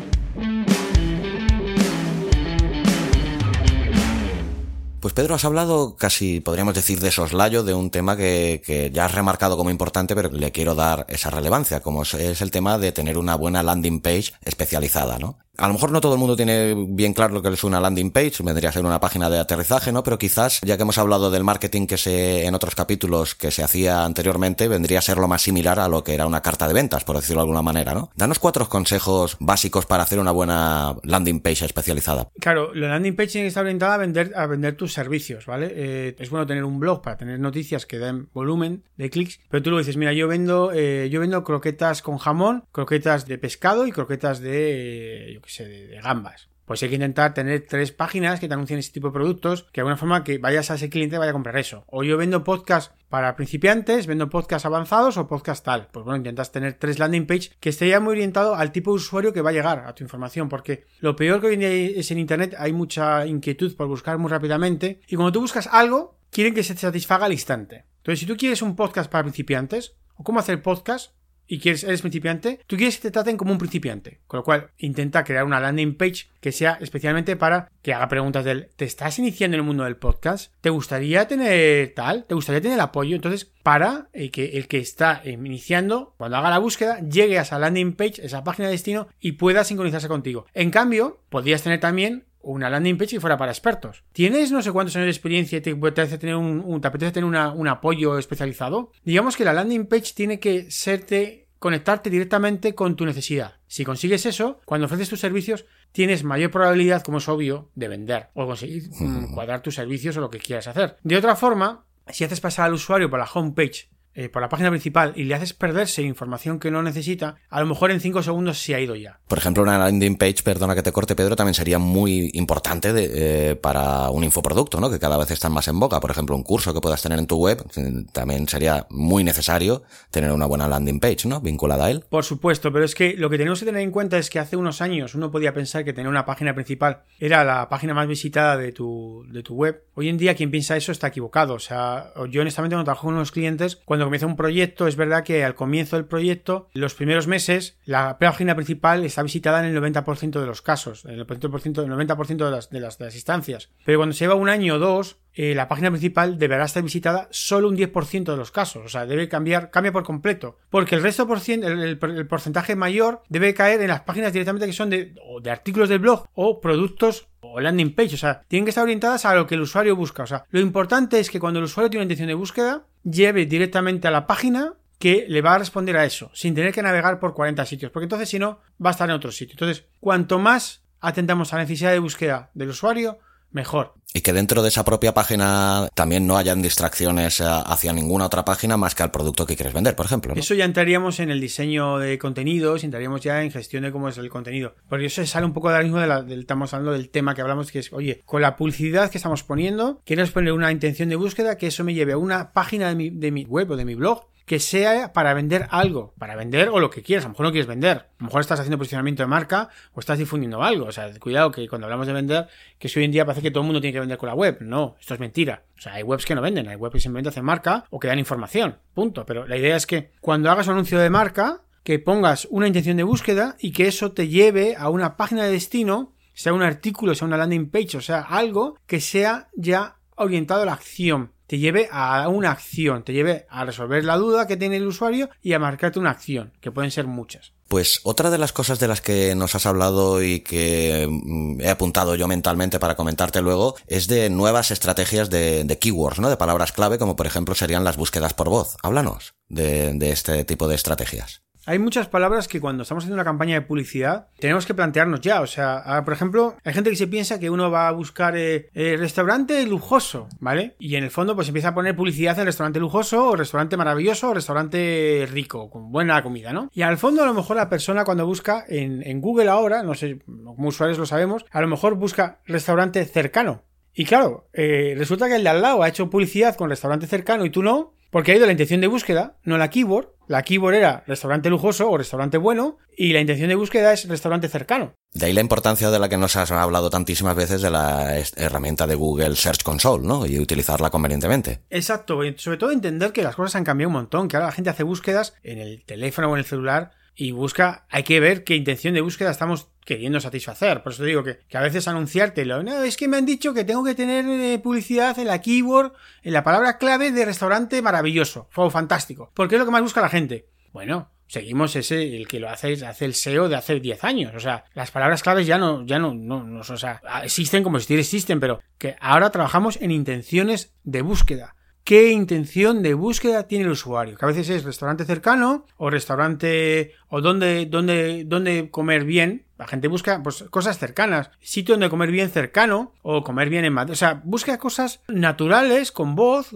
Pues 5.03 5.13
Pedro, 5.13 5.35
has 5.35 5.43
hablado 5.43 5.97
casi, 5.97 6.39
podríamos 6.39 6.75
decir, 6.75 7.01
de 7.01 7.11
soslayo 7.11 7.65
de 7.65 7.73
un 7.73 7.89
tema 7.89 8.15
que, 8.15 8.89
ya 8.93 9.03
has 9.03 9.13
remarcado 9.13 9.57
como 9.57 9.69
importante, 9.69 10.15
pero 10.15 10.29
le 10.31 10.53
quiero 10.53 10.75
dar 10.75 11.05
esa 11.09 11.29
relevancia, 11.29 11.81
como 11.81 12.03
es 12.03 12.41
el 12.41 12.51
tema 12.51 12.77
de 12.77 12.93
tener 12.93 13.17
una 13.17 13.35
buena 13.35 13.63
landing 13.63 13.99
page 13.99 14.31
especializada, 14.45 15.19
¿no? 15.19 15.42
A 15.55 15.67
lo 15.67 15.73
mejor 15.73 15.91
no 15.91 16.01
todo 16.01 16.13
el 16.13 16.19
mundo 16.19 16.35
tiene 16.35 16.73
bien 16.75 17.13
claro 17.13 17.35
lo 17.35 17.43
que 17.43 17.49
es 17.49 17.63
una 17.63 17.79
landing 17.79 18.09
page, 18.09 18.41
vendría 18.43 18.69
a 18.69 18.71
ser 18.71 18.83
una 18.83 18.99
página 18.99 19.29
de 19.29 19.37
aterrizaje, 19.37 19.91
¿no? 19.91 20.03
Pero 20.03 20.17
quizás, 20.17 20.59
ya 20.63 20.77
que 20.77 20.81
hemos 20.81 20.97
hablado 20.97 21.29
del 21.29 21.43
marketing 21.43 21.85
que 21.85 21.97
se, 21.97 22.47
en 22.47 22.55
otros 22.55 22.73
capítulos 22.73 23.35
que 23.35 23.51
se 23.51 23.61
hacía 23.61 24.03
anteriormente, 24.03 24.67
vendría 24.67 24.97
a 24.97 25.03
ser 25.03 25.19
lo 25.19 25.27
más 25.27 25.43
similar 25.43 25.79
a 25.79 25.87
lo 25.87 26.03
que 26.03 26.15
era 26.15 26.25
una 26.25 26.41
carta 26.41 26.67
de 26.67 26.73
ventas, 26.73 27.03
por 27.03 27.17
decirlo 27.17 27.41
de 27.41 27.43
alguna 27.43 27.61
manera, 27.61 27.93
¿no? 27.93 28.09
Danos 28.15 28.39
cuatro 28.39 28.67
consejos 28.67 29.37
básicos 29.39 29.85
para 29.85 30.01
hacer 30.01 30.17
una 30.17 30.31
buena 30.31 30.95
landing 31.03 31.39
page 31.39 31.65
especializada. 31.65 32.29
Claro, 32.39 32.73
la 32.73 32.87
landing 32.87 33.15
page 33.15 33.45
estar 33.45 33.63
orientada 33.63 33.93
a 33.93 33.97
vender, 33.97 34.31
a 34.35 34.47
vender 34.47 34.75
tus 34.75 34.91
servicios, 34.91 35.45
¿vale? 35.45 35.71
Eh, 35.75 36.15
es 36.17 36.31
bueno 36.31 36.47
tener 36.47 36.63
un 36.63 36.79
blog 36.79 37.03
para 37.03 37.17
tener 37.17 37.39
noticias 37.39 37.85
que 37.85 37.99
den 37.99 38.27
volumen 38.33 38.85
de 38.97 39.11
clics, 39.11 39.39
pero 39.51 39.61
tú 39.61 39.69
lo 39.69 39.77
dices, 39.77 39.97
mira, 39.97 40.13
yo 40.13 40.27
vendo, 40.27 40.71
eh, 40.73 41.09
yo 41.11 41.19
vendo 41.19 41.43
croquetas 41.43 42.01
con 42.01 42.17
jamón, 42.17 42.65
croquetas 42.71 43.27
de 43.27 43.37
pescado 43.37 43.85
y 43.85 43.91
croquetas 43.91 44.39
de, 44.39 45.39
que 45.43 45.51
sé, 45.51 45.65
de, 45.67 46.01
gambas. 46.01 46.49
pues 46.65 46.81
hay 46.81 46.89
que 46.89 46.95
intentar 46.95 47.33
tener 47.33 47.65
tres 47.67 47.91
páginas 47.91 48.39
que 48.39 48.47
te 48.47 48.53
anuncien 48.53 48.79
ese 48.79 48.91
tipo 48.91 49.07
de 49.07 49.13
productos, 49.13 49.63
que 49.63 49.75
de 49.75 49.81
alguna 49.81 49.97
forma 49.97 50.23
que 50.23 50.37
vayas 50.37 50.71
a 50.71 50.75
ese 50.75 50.89
cliente 50.89 51.17
y 51.17 51.19
vaya 51.19 51.31
a 51.31 51.33
comprar 51.33 51.57
eso. 51.57 51.83
O 51.87 52.03
yo 52.03 52.17
vendo 52.17 52.43
podcast 52.43 52.93
para 53.09 53.35
principiantes, 53.35 54.07
vendo 54.07 54.29
podcast 54.29 54.65
avanzados 54.65 55.17
o 55.17 55.27
podcast 55.27 55.63
tal. 55.63 55.89
Pues 55.91 56.05
bueno, 56.05 56.17
intentas 56.17 56.51
tener 56.51 56.73
tres 56.73 56.99
landing 56.99 57.27
page 57.27 57.51
que 57.59 57.69
esté 57.69 57.89
ya 57.89 57.99
muy 57.99 58.13
orientado 58.13 58.55
al 58.55 58.71
tipo 58.71 58.91
de 58.91 58.95
usuario 58.95 59.33
que 59.33 59.41
va 59.41 59.49
a 59.49 59.53
llegar 59.53 59.83
a 59.85 59.93
tu 59.93 60.03
información, 60.03 60.49
porque 60.49 60.85
lo 60.99 61.15
peor 61.15 61.41
que 61.41 61.47
hoy 61.47 61.53
en 61.55 61.59
día 61.59 61.69
es 61.71 62.09
en 62.11 62.17
internet, 62.17 62.55
hay 62.57 62.73
mucha 62.73 63.27
inquietud 63.27 63.75
por 63.75 63.87
buscar 63.87 64.17
muy 64.17 64.31
rápidamente, 64.31 65.01
y 65.07 65.15
cuando 65.15 65.33
tú 65.33 65.41
buscas 65.41 65.67
algo, 65.67 66.17
quieren 66.31 66.53
que 66.53 66.63
se 66.63 66.73
te 66.73 66.81
satisfaga 66.81 67.25
al 67.25 67.33
instante. 67.33 67.85
Entonces, 67.97 68.19
si 68.19 68.25
tú 68.25 68.35
quieres 68.35 68.61
un 68.61 68.75
podcast 68.75 69.11
para 69.11 69.23
principiantes, 69.23 69.95
o 70.15 70.23
cómo 70.23 70.39
hacer 70.39 70.61
podcast, 70.61 71.13
y 71.47 71.59
quieres, 71.59 71.83
eres 71.83 72.01
principiante, 72.01 72.59
tú 72.67 72.77
quieres 72.77 72.97
que 72.97 73.03
te 73.03 73.11
traten 73.11 73.37
como 73.37 73.51
un 73.51 73.57
principiante. 73.57 74.19
Con 74.27 74.39
lo 74.39 74.43
cual, 74.43 74.71
intenta 74.77 75.23
crear 75.23 75.43
una 75.43 75.59
landing 75.59 75.95
page 75.95 76.27
que 76.39 76.51
sea 76.51 76.77
especialmente 76.81 77.35
para 77.35 77.69
que 77.81 77.93
haga 77.93 78.07
preguntas 78.07 78.45
del 78.45 78.69
¿te 78.75 78.85
estás 78.85 79.19
iniciando 79.19 79.55
en 79.55 79.61
el 79.61 79.67
mundo 79.67 79.83
del 79.83 79.97
podcast? 79.97 80.53
¿Te 80.61 80.69
gustaría 80.69 81.27
tener 81.27 81.93
tal? 81.93 82.25
¿Te 82.25 82.35
gustaría 82.35 82.61
tener 82.61 82.79
apoyo? 82.79 83.15
Entonces, 83.15 83.45
para 83.63 84.09
que 84.13 84.57
el 84.57 84.67
que 84.67 84.79
está 84.79 85.21
iniciando, 85.25 86.15
cuando 86.17 86.37
haga 86.37 86.49
la 86.49 86.59
búsqueda, 86.59 86.99
llegue 86.99 87.39
a 87.39 87.43
esa 87.43 87.59
landing 87.59 87.93
page, 87.93 88.25
esa 88.25 88.43
página 88.43 88.67
de 88.67 88.73
destino, 88.73 89.07
y 89.19 89.33
pueda 89.33 89.63
sincronizarse 89.63 90.07
contigo. 90.07 90.45
En 90.53 90.71
cambio, 90.71 91.19
podrías 91.29 91.63
tener 91.63 91.79
también 91.79 92.25
una 92.43 92.69
landing 92.69 92.97
page 92.97 93.15
que 93.15 93.19
fuera 93.19 93.37
para 93.37 93.51
expertos. 93.51 94.03
¿Tienes 94.11 94.51
no 94.51 94.61
sé 94.61 94.71
cuántos 94.71 94.95
años 94.95 95.07
de 95.07 95.11
experiencia 95.11 95.57
y 95.57 95.61
te 95.61 95.71
apetece 95.71 96.17
tener 96.17 96.35
un, 96.35 96.79
te 96.81 96.87
apetece 96.87 97.13
tener 97.13 97.25
un 97.25 97.67
apoyo 97.67 98.17
especializado? 98.17 98.91
Digamos 99.03 99.35
que 99.35 99.45
la 99.45 99.53
landing 99.53 99.87
page 99.87 100.13
tiene 100.13 100.39
que 100.39 100.69
serte 100.69 101.43
conectarte 101.63 102.09
directamente 102.09 102.75
con 102.75 102.97
tu 102.97 103.05
necesidad. 103.05 103.53
Si 103.67 103.85
consigues 103.85 104.25
eso, 104.25 104.59
cuando 104.65 104.85
ofreces 104.85 105.07
tus 105.07 105.21
servicios, 105.21 105.65
tienes 105.93 106.25
mayor 106.25 106.51
probabilidad, 106.51 107.03
como 107.03 107.19
es 107.19 107.29
obvio, 107.29 107.71
de 107.73 107.87
vender 107.87 108.27
o 108.33 108.45
conseguir 108.45 108.89
mm, 108.99 109.33
cuadrar 109.33 109.61
tus 109.61 109.75
servicios 109.75 110.17
o 110.17 110.19
lo 110.19 110.29
que 110.29 110.39
quieras 110.39 110.67
hacer. 110.67 110.97
De 111.03 111.15
otra 111.15 111.37
forma, 111.37 111.85
si 112.09 112.25
haces 112.25 112.41
pasar 112.41 112.65
al 112.65 112.73
usuario 112.73 113.09
por 113.09 113.19
la 113.19 113.29
homepage 113.33 113.89
eh, 114.15 114.29
por 114.29 114.41
la 114.41 114.49
página 114.49 114.69
principal 114.69 115.13
y 115.15 115.23
le 115.23 115.35
haces 115.35 115.53
perderse 115.53 116.01
información 116.01 116.59
que 116.59 116.71
no 116.71 116.83
necesita, 116.83 117.35
a 117.49 117.59
lo 117.59 117.67
mejor 117.67 117.91
en 117.91 117.99
5 117.99 118.23
segundos 118.23 118.59
se 118.59 118.75
ha 118.75 118.79
ido 118.79 118.95
ya. 118.95 119.19
Por 119.27 119.37
ejemplo, 119.37 119.63
una 119.63 119.77
landing 119.77 120.17
page, 120.17 120.43
perdona 120.43 120.75
que 120.75 120.83
te 120.83 120.91
corte 120.91 121.15
Pedro, 121.15 121.35
también 121.35 121.55
sería 121.55 121.79
muy 121.79 122.29
importante 122.33 122.91
eh, 122.95 123.55
para 123.55 124.09
un 124.09 124.23
infoproducto, 124.23 124.79
¿no? 124.79 124.89
Que 124.89 124.99
cada 124.99 125.17
vez 125.17 125.31
están 125.31 125.51
más 125.51 125.67
en 125.67 125.79
boca. 125.79 125.99
Por 125.99 126.11
ejemplo, 126.11 126.35
un 126.35 126.43
curso 126.43 126.73
que 126.73 126.81
puedas 126.81 127.01
tener 127.01 127.17
en 127.17 127.27
tu 127.27 127.37
web, 127.37 127.63
también 128.11 128.47
sería 128.47 128.85
muy 128.89 129.23
necesario 129.23 129.83
tener 130.11 130.31
una 130.31 130.45
buena 130.45 130.67
landing 130.67 130.99
page, 130.99 131.27
¿no? 131.27 131.41
Vinculada 131.41 131.85
a 131.85 131.91
él. 131.91 132.03
Por 132.09 132.23
supuesto, 132.23 132.71
pero 132.71 132.85
es 132.85 132.95
que 132.95 133.15
lo 133.15 133.29
que 133.29 133.37
tenemos 133.37 133.59
que 133.59 133.65
tener 133.65 133.81
en 133.81 133.91
cuenta 133.91 134.17
es 134.17 134.29
que 134.29 134.39
hace 134.39 134.55
unos 134.55 134.81
años 134.81 135.15
uno 135.15 135.31
podía 135.31 135.53
pensar 135.53 135.83
que 135.83 135.93
tener 135.93 136.09
una 136.09 136.25
página 136.25 136.53
principal 136.53 137.03
era 137.19 137.43
la 137.43 137.69
página 137.69 137.93
más 137.93 138.07
visitada 138.07 138.57
de 138.57 138.71
tu, 138.71 139.25
de 139.29 139.43
tu 139.43 139.55
web. 139.55 139.83
Hoy 139.95 140.09
en 140.09 140.17
día 140.17 140.35
quien 140.35 140.51
piensa 140.51 140.77
eso 140.77 140.91
está 140.91 141.07
equivocado. 141.07 141.55
O 141.55 141.59
sea, 141.59 142.13
yo 142.29 142.41
honestamente 142.41 142.75
cuando 142.75 142.85
trabajo 142.85 143.07
con 143.07 143.15
unos 143.15 143.31
clientes, 143.31 143.77
cuando 143.85 144.02
comienza 144.05 144.27
un 144.27 144.35
proyecto, 144.35 144.87
es 144.87 144.95
verdad 144.95 145.23
que 145.23 145.43
al 145.43 145.55
comienzo 145.55 145.95
del 145.95 146.05
proyecto, 146.05 146.69
los 146.73 146.93
primeros 146.93 147.27
meses, 147.27 147.77
la 147.85 148.17
página 148.17 148.55
principal 148.55 149.03
está 149.05 149.23
visitada 149.23 149.65
en 149.65 149.75
el 149.75 149.81
90% 149.81 150.39
de 150.39 150.45
los 150.45 150.61
casos, 150.61 151.05
en 151.05 151.11
el 151.11 151.27
90%, 151.27 151.83
el 151.83 151.89
90 151.89 152.15
de 152.15 152.51
las, 152.51 152.69
de, 152.69 152.79
las, 152.79 153.15
instancias. 153.15 153.69
Pero 153.85 153.99
cuando 153.99 154.13
se 154.13 154.23
lleva 154.23 154.35
un 154.35 154.49
año 154.49 154.75
o 154.75 154.79
dos, 154.79 155.17
eh, 155.35 155.55
la 155.55 155.67
página 155.67 155.89
principal 155.89 156.37
deberá 156.37 156.65
estar 156.65 156.83
visitada 156.83 157.27
solo 157.31 157.67
un 157.67 157.77
10% 157.77 158.23
de 158.23 158.37
los 158.37 158.51
casos. 158.51 158.85
O 158.85 158.89
sea, 158.89 159.05
debe 159.05 159.27
cambiar, 159.27 159.71
cambia 159.71 159.91
por 159.91 160.03
completo. 160.03 160.57
Porque 160.69 160.95
el 160.95 161.03
resto 161.03 161.27
por 161.27 161.39
cien, 161.39 161.63
el, 161.63 161.97
porcentaje 162.27 162.75
mayor 162.75 163.23
debe 163.29 163.53
caer 163.53 163.81
en 163.81 163.87
las 163.87 164.01
páginas 164.01 164.33
directamente 164.33 164.67
que 164.67 164.73
son 164.73 164.89
de, 164.89 165.15
de 165.41 165.51
artículos 165.51 165.89
del 165.89 165.99
blog 165.99 166.27
o 166.33 166.61
productos 166.61 167.27
o 167.41 167.59
landing 167.59 167.95
page. 167.95 168.15
O 168.15 168.17
sea, 168.17 168.41
tienen 168.47 168.65
que 168.65 168.69
estar 168.69 168.83
orientadas 168.83 169.25
a 169.25 169.35
lo 169.35 169.47
que 169.47 169.55
el 169.55 169.61
usuario 169.61 169.95
busca. 169.95 170.23
O 170.23 170.27
sea, 170.27 170.45
lo 170.49 170.59
importante 170.59 171.19
es 171.19 171.29
que 171.29 171.39
cuando 171.39 171.59
el 171.59 171.65
usuario 171.65 171.89
tiene 171.89 172.01
una 172.01 172.05
intención 172.05 172.27
de 172.27 172.35
búsqueda, 172.35 172.85
lleve 173.03 173.45
directamente 173.45 174.07
a 174.07 174.11
la 174.11 174.27
página 174.27 174.73
que 174.99 175.25
le 175.27 175.41
va 175.41 175.55
a 175.55 175.57
responder 175.57 175.97
a 175.97 176.05
eso, 176.05 176.31
sin 176.33 176.55
tener 176.55 176.73
que 176.73 176.81
navegar 176.81 177.19
por 177.19 177.33
40 177.33 177.65
sitios. 177.65 177.91
Porque 177.91 178.05
entonces, 178.05 178.29
si 178.29 178.39
no, 178.39 178.59
va 178.83 178.89
a 178.89 178.91
estar 178.91 179.09
en 179.09 179.15
otro 179.15 179.31
sitio. 179.31 179.53
Entonces, 179.53 179.85
cuanto 179.99 180.39
más 180.39 180.83
atentamos 181.01 181.51
a 181.51 181.57
la 181.57 181.63
necesidad 181.63 181.91
de 181.91 181.99
búsqueda 181.99 182.51
del 182.53 182.69
usuario, 182.69 183.19
mejor. 183.53 183.93
Y 184.15 184.21
que 184.21 184.31
dentro 184.31 184.61
de 184.61 184.69
esa 184.69 184.85
propia 184.85 185.13
página 185.13 185.89
también 185.95 186.27
no 186.27 186.37
hayan 186.37 186.61
distracciones 186.61 187.39
eh, 187.39 187.45
hacia 187.47 187.93
ninguna 187.93 188.27
otra 188.27 188.45
página 188.45 188.77
más 188.77 188.93
que 188.93 189.01
al 189.01 189.09
producto 189.09 189.47
que 189.47 189.55
quieres 189.55 189.73
vender, 189.73 189.95
por 189.95 190.05
ejemplo. 190.05 190.33
Eso 190.35 190.53
ya 190.53 190.65
entraríamos 190.65 191.19
en 191.19 191.31
el 191.31 191.41
diseño 191.41 191.97
de 191.97 192.19
contenidos, 192.19 192.83
entraríamos 192.83 193.21
ya 193.21 193.41
en 193.41 193.49
gestión 193.49 193.83
de 193.83 193.91
cómo 193.91 194.09
es 194.09 194.17
el 194.19 194.29
contenido. 194.29 194.75
Porque 194.87 195.05
eso 195.05 195.25
sale 195.25 195.47
un 195.47 195.53
poco 195.53 195.71
de 195.71 195.83
mismo 195.83 195.99
de 195.99 196.07
la, 196.07 196.21
del, 196.21 196.41
estamos 196.41 196.73
hablando 196.73 196.91
del 196.93 197.09
tema 197.09 197.33
que 197.33 197.41
hablamos, 197.41 197.71
que 197.71 197.79
es, 197.79 197.91
oye, 197.91 198.21
con 198.25 198.41
la 198.43 198.55
publicidad 198.55 199.09
que 199.09 199.17
estamos 199.17 199.41
poniendo, 199.41 200.01
quieres 200.05 200.29
poner 200.29 200.53
una 200.53 200.71
intención 200.71 201.09
de 201.09 201.15
búsqueda 201.15 201.57
que 201.57 201.67
eso 201.67 201.83
me 201.83 201.95
lleve 201.95 202.13
a 202.13 202.17
una 202.17 202.53
página 202.53 202.89
de 202.89 202.95
mi, 202.95 203.09
de 203.09 203.31
mi 203.31 203.45
web 203.45 203.71
o 203.71 203.75
de 203.75 203.85
mi 203.85 203.95
blog 203.95 204.27
que 204.45 204.59
sea 204.59 205.13
para 205.13 205.33
vender 205.33 205.67
algo, 205.69 206.13
para 206.17 206.35
vender 206.35 206.69
o 206.69 206.79
lo 206.79 206.89
que 206.89 207.01
quieras, 207.01 207.25
a 207.25 207.27
lo 207.27 207.31
mejor 207.31 207.45
no 207.45 207.51
quieres 207.51 207.67
vender, 207.67 207.97
a 207.97 208.07
lo 208.19 208.25
mejor 208.25 208.41
estás 208.41 208.59
haciendo 208.59 208.77
posicionamiento 208.77 209.23
de 209.23 209.27
marca 209.27 209.69
o 209.93 209.99
estás 209.99 210.19
difundiendo 210.19 210.63
algo, 210.63 210.85
o 210.85 210.91
sea, 210.91 211.11
cuidado 211.19 211.51
que 211.51 211.67
cuando 211.67 211.85
hablamos 211.85 212.07
de 212.07 212.13
vender, 212.13 212.47
que 212.77 212.89
si 212.89 212.99
hoy 212.99 213.05
en 213.05 213.11
día 213.11 213.25
parece 213.25 213.41
que 213.41 213.51
todo 213.51 213.61
el 213.61 213.67
mundo 213.67 213.79
tiene 213.79 213.93
que 213.93 213.99
vender 213.99 214.17
con 214.17 214.27
la 214.27 214.35
web, 214.35 214.57
no, 214.61 214.95
esto 214.99 215.13
es 215.13 215.19
mentira, 215.19 215.63
o 215.77 215.81
sea, 215.81 215.93
hay 215.93 216.03
webs 216.03 216.25
que 216.25 216.35
no 216.35 216.41
venden, 216.41 216.67
hay 216.67 216.75
webs 216.75 216.93
que 216.93 216.99
simplemente 216.99 217.29
hacen 217.29 217.45
marca 217.45 217.85
o 217.89 217.99
que 217.99 218.07
dan 218.07 218.19
información, 218.19 218.77
punto, 218.93 219.25
pero 219.25 219.47
la 219.47 219.57
idea 219.57 219.75
es 219.75 219.87
que 219.87 220.11
cuando 220.19 220.51
hagas 220.51 220.67
un 220.67 220.73
anuncio 220.73 220.99
de 220.99 221.09
marca, 221.09 221.61
que 221.83 221.99
pongas 221.99 222.47
una 222.49 222.67
intención 222.67 222.97
de 222.97 223.03
búsqueda 223.03 223.57
y 223.59 223.71
que 223.71 223.87
eso 223.87 224.13
te 224.13 224.29
lleve 224.29 224.75
a 224.77 224.89
una 224.89 225.17
página 225.17 225.43
de 225.43 225.51
destino, 225.51 226.13
sea 226.33 226.53
un 226.53 226.63
artículo, 226.63 227.13
sea 227.13 227.27
una 227.27 227.37
landing 227.37 227.69
page, 227.69 227.97
o 227.97 228.01
sea, 228.01 228.21
algo 228.21 228.77
que 228.87 229.01
sea 229.01 229.49
ya 229.53 229.97
orientado 230.15 230.63
a 230.63 230.65
la 230.65 230.73
acción 230.73 231.32
te 231.47 231.59
lleve 231.59 231.89
a 231.91 232.27
una 232.29 232.51
acción, 232.51 233.03
te 233.03 233.13
lleve 233.13 233.45
a 233.49 233.65
resolver 233.65 234.03
la 234.03 234.17
duda 234.17 234.47
que 234.47 234.57
tiene 234.57 234.77
el 234.77 234.87
usuario 234.87 235.29
y 235.41 235.53
a 235.53 235.59
marcarte 235.59 235.99
una 235.99 236.11
acción, 236.11 236.53
que 236.61 236.71
pueden 236.71 236.91
ser 236.91 237.07
muchas. 237.07 237.53
Pues 237.67 238.01
otra 238.03 238.29
de 238.29 238.37
las 238.37 238.53
cosas 238.53 238.79
de 238.79 238.87
las 238.87 239.01
que 239.01 239.35
nos 239.35 239.55
has 239.55 239.65
hablado 239.65 240.21
y 240.21 240.41
que 240.41 241.07
mm, 241.09 241.61
he 241.61 241.69
apuntado 241.69 242.15
yo 242.15 242.27
mentalmente 242.27 242.79
para 242.79 242.95
comentarte 242.95 243.41
luego 243.41 243.75
es 243.87 244.07
de 244.07 244.29
nuevas 244.29 244.71
estrategias 244.71 245.29
de, 245.29 245.77
keywords, 245.79 246.19
¿no? 246.19 246.29
De 246.29 246.37
palabras 246.37 246.71
clave, 246.71 246.99
como 246.99 247.15
por 247.15 247.27
ejemplo 247.27 247.55
serían 247.55 247.83
las 247.83 247.97
búsquedas 247.97 248.33
por 248.33 248.49
voz. 248.49 248.77
Háblanos 248.83 249.33
de 249.49 250.11
este 250.11 250.43
tipo 250.45 250.67
de 250.67 250.75
estrategias. 250.75 251.42
Hay 251.65 251.79
muchas 251.79 252.09
palabras 252.09 252.49
que 252.49 252.59
cuando 252.59 252.83
estamos 252.83 253.03
haciendo 253.03 253.15
una 253.15 253.23
campaña 253.23 253.55
de 253.55 253.61
publicidad 253.61 254.27
tenemos 254.37 254.65
que 254.65 254.73
plantearnos 254.73 255.21
ya. 255.21 255.41
O 255.41 255.47
sea, 255.47 255.81
ah, 255.85 256.03
por 256.03 256.13
ejemplo, 256.13 256.57
hay 256.63 256.73
gente 256.73 256.89
que 256.89 256.97
se 256.97 257.07
piensa 257.07 257.39
que 257.39 257.49
uno 257.49 257.71
va 257.71 257.87
a 257.87 257.91
buscar 257.91 258.35
eh, 258.35 258.69
eh, 258.73 258.97
restaurante 258.97 259.65
lujoso, 259.65 260.27
¿vale? 260.39 260.75
Y 260.77 260.95
en 260.95 261.05
el 261.05 261.11
fondo 261.11 261.35
pues 261.35 261.47
empieza 261.47 261.69
a 261.69 261.73
poner 261.73 261.95
publicidad 261.95 262.37
en 262.37 262.45
restaurante 262.45 262.79
lujoso 262.79 263.29
o 263.29 263.35
restaurante 263.35 263.77
maravilloso 263.77 264.29
o 264.29 264.33
restaurante 264.33 265.25
rico, 265.31 265.69
con 265.69 265.91
buena 265.91 266.21
comida, 266.21 266.51
¿no? 266.51 266.69
Y 266.73 266.81
al 266.81 266.97
fondo 266.97 267.23
a 267.23 267.25
lo 267.25 267.33
mejor 267.33 267.55
la 267.55 267.69
persona 267.69 268.03
cuando 268.03 268.25
busca 268.25 268.65
en, 268.67 269.01
en 269.07 269.21
Google 269.21 269.49
ahora, 269.49 269.83
no 269.83 269.93
sé, 269.93 270.19
como 270.25 270.67
usuarios 270.67 270.97
lo 270.97 271.05
sabemos, 271.05 271.45
a 271.49 271.61
lo 271.61 271.67
mejor 271.67 271.95
busca 271.95 272.39
restaurante 272.45 273.05
cercano. 273.05 273.63
Y 273.93 274.05
claro, 274.05 274.49
eh, 274.53 274.95
resulta 274.97 275.27
que 275.27 275.35
el 275.35 275.43
de 275.43 275.49
al 275.49 275.61
lado 275.61 275.83
ha 275.83 275.87
hecho 275.87 276.09
publicidad 276.09 276.55
con 276.55 276.69
restaurante 276.69 277.07
cercano 277.07 277.45
y 277.45 277.51
tú 277.51 277.61
no, 277.61 277.93
porque 278.09 278.31
ha 278.31 278.35
ido 278.35 278.45
la 278.45 278.51
intención 278.51 278.81
de 278.81 278.87
búsqueda, 278.87 279.37
no 279.43 279.57
la 279.57 279.69
keyword. 279.69 280.09
La 280.27 280.41
keyword 280.43 280.75
era 280.75 281.03
restaurante 281.05 281.49
lujoso 281.49 281.89
o 281.89 281.97
restaurante 281.97 282.37
bueno 282.37 282.77
y 282.95 283.11
la 283.11 283.19
intención 283.19 283.49
de 283.49 283.55
búsqueda 283.55 283.91
es 283.91 284.07
restaurante 284.07 284.47
cercano. 284.47 284.93
De 285.13 285.25
ahí 285.25 285.33
la 285.33 285.41
importancia 285.41 285.91
de 285.91 285.99
la 285.99 286.09
que 286.09 286.17
nos 286.17 286.35
has 286.35 286.51
hablado 286.51 286.89
tantísimas 286.89 287.35
veces 287.35 287.61
de 287.61 287.69
la 287.69 288.17
herramienta 288.35 288.87
de 288.87 288.95
Google 288.95 289.35
Search 289.35 289.63
Console, 289.63 290.07
¿no? 290.07 290.25
Y 290.25 290.39
utilizarla 290.39 290.89
convenientemente. 290.89 291.61
Exacto, 291.69 292.19
sobre 292.37 292.57
todo 292.57 292.71
entender 292.71 293.11
que 293.11 293.23
las 293.23 293.35
cosas 293.35 293.55
han 293.55 293.63
cambiado 293.63 293.89
un 293.89 293.95
montón, 293.95 294.27
que 294.27 294.37
ahora 294.37 294.47
la 294.47 294.53
gente 294.53 294.69
hace 294.69 294.83
búsquedas 294.83 295.33
en 295.43 295.59
el 295.59 295.83
teléfono 295.85 296.29
o 296.29 296.33
en 296.33 296.39
el 296.39 296.45
celular 296.45 296.91
y 297.15 297.31
busca, 297.31 297.85
hay 297.89 298.03
que 298.03 298.19
ver 298.19 298.43
qué 298.43 298.55
intención 298.55 298.93
de 298.93 299.01
búsqueda 299.01 299.31
estamos 299.31 299.69
queriendo 299.85 300.19
satisfacer. 300.19 300.81
Por 300.81 300.93
eso 300.93 301.03
digo 301.03 301.23
que, 301.23 301.39
a 301.53 301.61
veces 301.61 301.87
anunciártelo, 301.87 302.63
no, 302.63 302.83
es 302.83 302.97
que 302.97 303.07
me 303.07 303.17
han 303.17 303.25
dicho 303.25 303.53
que 303.53 303.63
tengo 303.63 303.83
que 303.83 303.95
tener 303.95 304.25
eh, 304.25 304.59
publicidad 304.59 305.17
en 305.19 305.27
la 305.27 305.41
keyword, 305.41 305.93
en 306.23 306.33
la 306.33 306.43
palabra 306.43 306.77
clave 306.77 307.11
de 307.11 307.25
restaurante 307.25 307.81
maravilloso, 307.81 308.47
fue 308.49 308.69
fantástico, 308.71 309.31
porque 309.33 309.55
es 309.55 309.59
lo 309.59 309.65
que 309.65 309.71
más 309.71 309.81
busca 309.81 310.01
la 310.01 310.09
gente. 310.09 310.47
Bueno, 310.71 311.11
seguimos 311.27 311.75
ese, 311.75 312.15
el 312.15 312.27
que 312.27 312.39
lo 312.39 312.49
hace, 312.49 312.85
hace 312.85 313.05
el 313.05 313.13
SEO 313.13 313.49
de 313.49 313.55
hace 313.55 313.79
10 313.79 314.03
años. 314.03 314.33
O 314.35 314.39
sea, 314.39 314.65
las 314.73 314.91
palabras 314.91 315.21
claves 315.21 315.45
ya 315.45 315.57
no, 315.57 315.85
ya 315.85 315.99
no, 315.99 316.13
no, 316.13 316.43
no, 316.43 316.61
o 316.61 316.77
sea, 316.77 317.01
existen 317.23 317.63
como 317.63 317.79
si 317.79 317.93
existen, 317.93 318.39
pero 318.39 318.59
que 318.77 318.95
ahora 318.99 319.29
trabajamos 319.29 319.79
en 319.81 319.91
intenciones 319.91 320.73
de 320.83 321.01
búsqueda 321.01 321.55
qué 321.83 322.11
intención 322.11 322.81
de 322.81 322.93
búsqueda 322.93 323.47
tiene 323.47 323.65
el 323.65 323.71
usuario, 323.71 324.17
que 324.17 324.25
a 324.25 324.27
veces 324.27 324.49
es 324.49 324.63
restaurante 324.63 325.05
cercano 325.05 325.65
o 325.77 325.89
restaurante 325.89 326.93
o 327.09 327.21
donde, 327.21 327.65
donde, 327.65 328.23
donde 328.25 328.69
comer 328.71 329.05
bien. 329.05 329.45
La 329.57 329.67
gente 329.67 329.87
busca 329.87 330.21
pues, 330.21 330.43
cosas 330.49 330.77
cercanas, 330.77 331.31
sitio 331.39 331.75
donde 331.75 331.89
comer 331.89 332.11
bien 332.11 332.29
cercano 332.29 332.93
o 333.01 333.23
comer 333.23 333.49
bien 333.49 333.65
en 333.65 333.73
Madrid. 333.73 333.93
O 333.93 333.95
sea, 333.95 334.21
busca 334.25 334.57
cosas 334.57 335.01
naturales, 335.07 335.91
con 335.91 336.15
voz, 336.15 336.49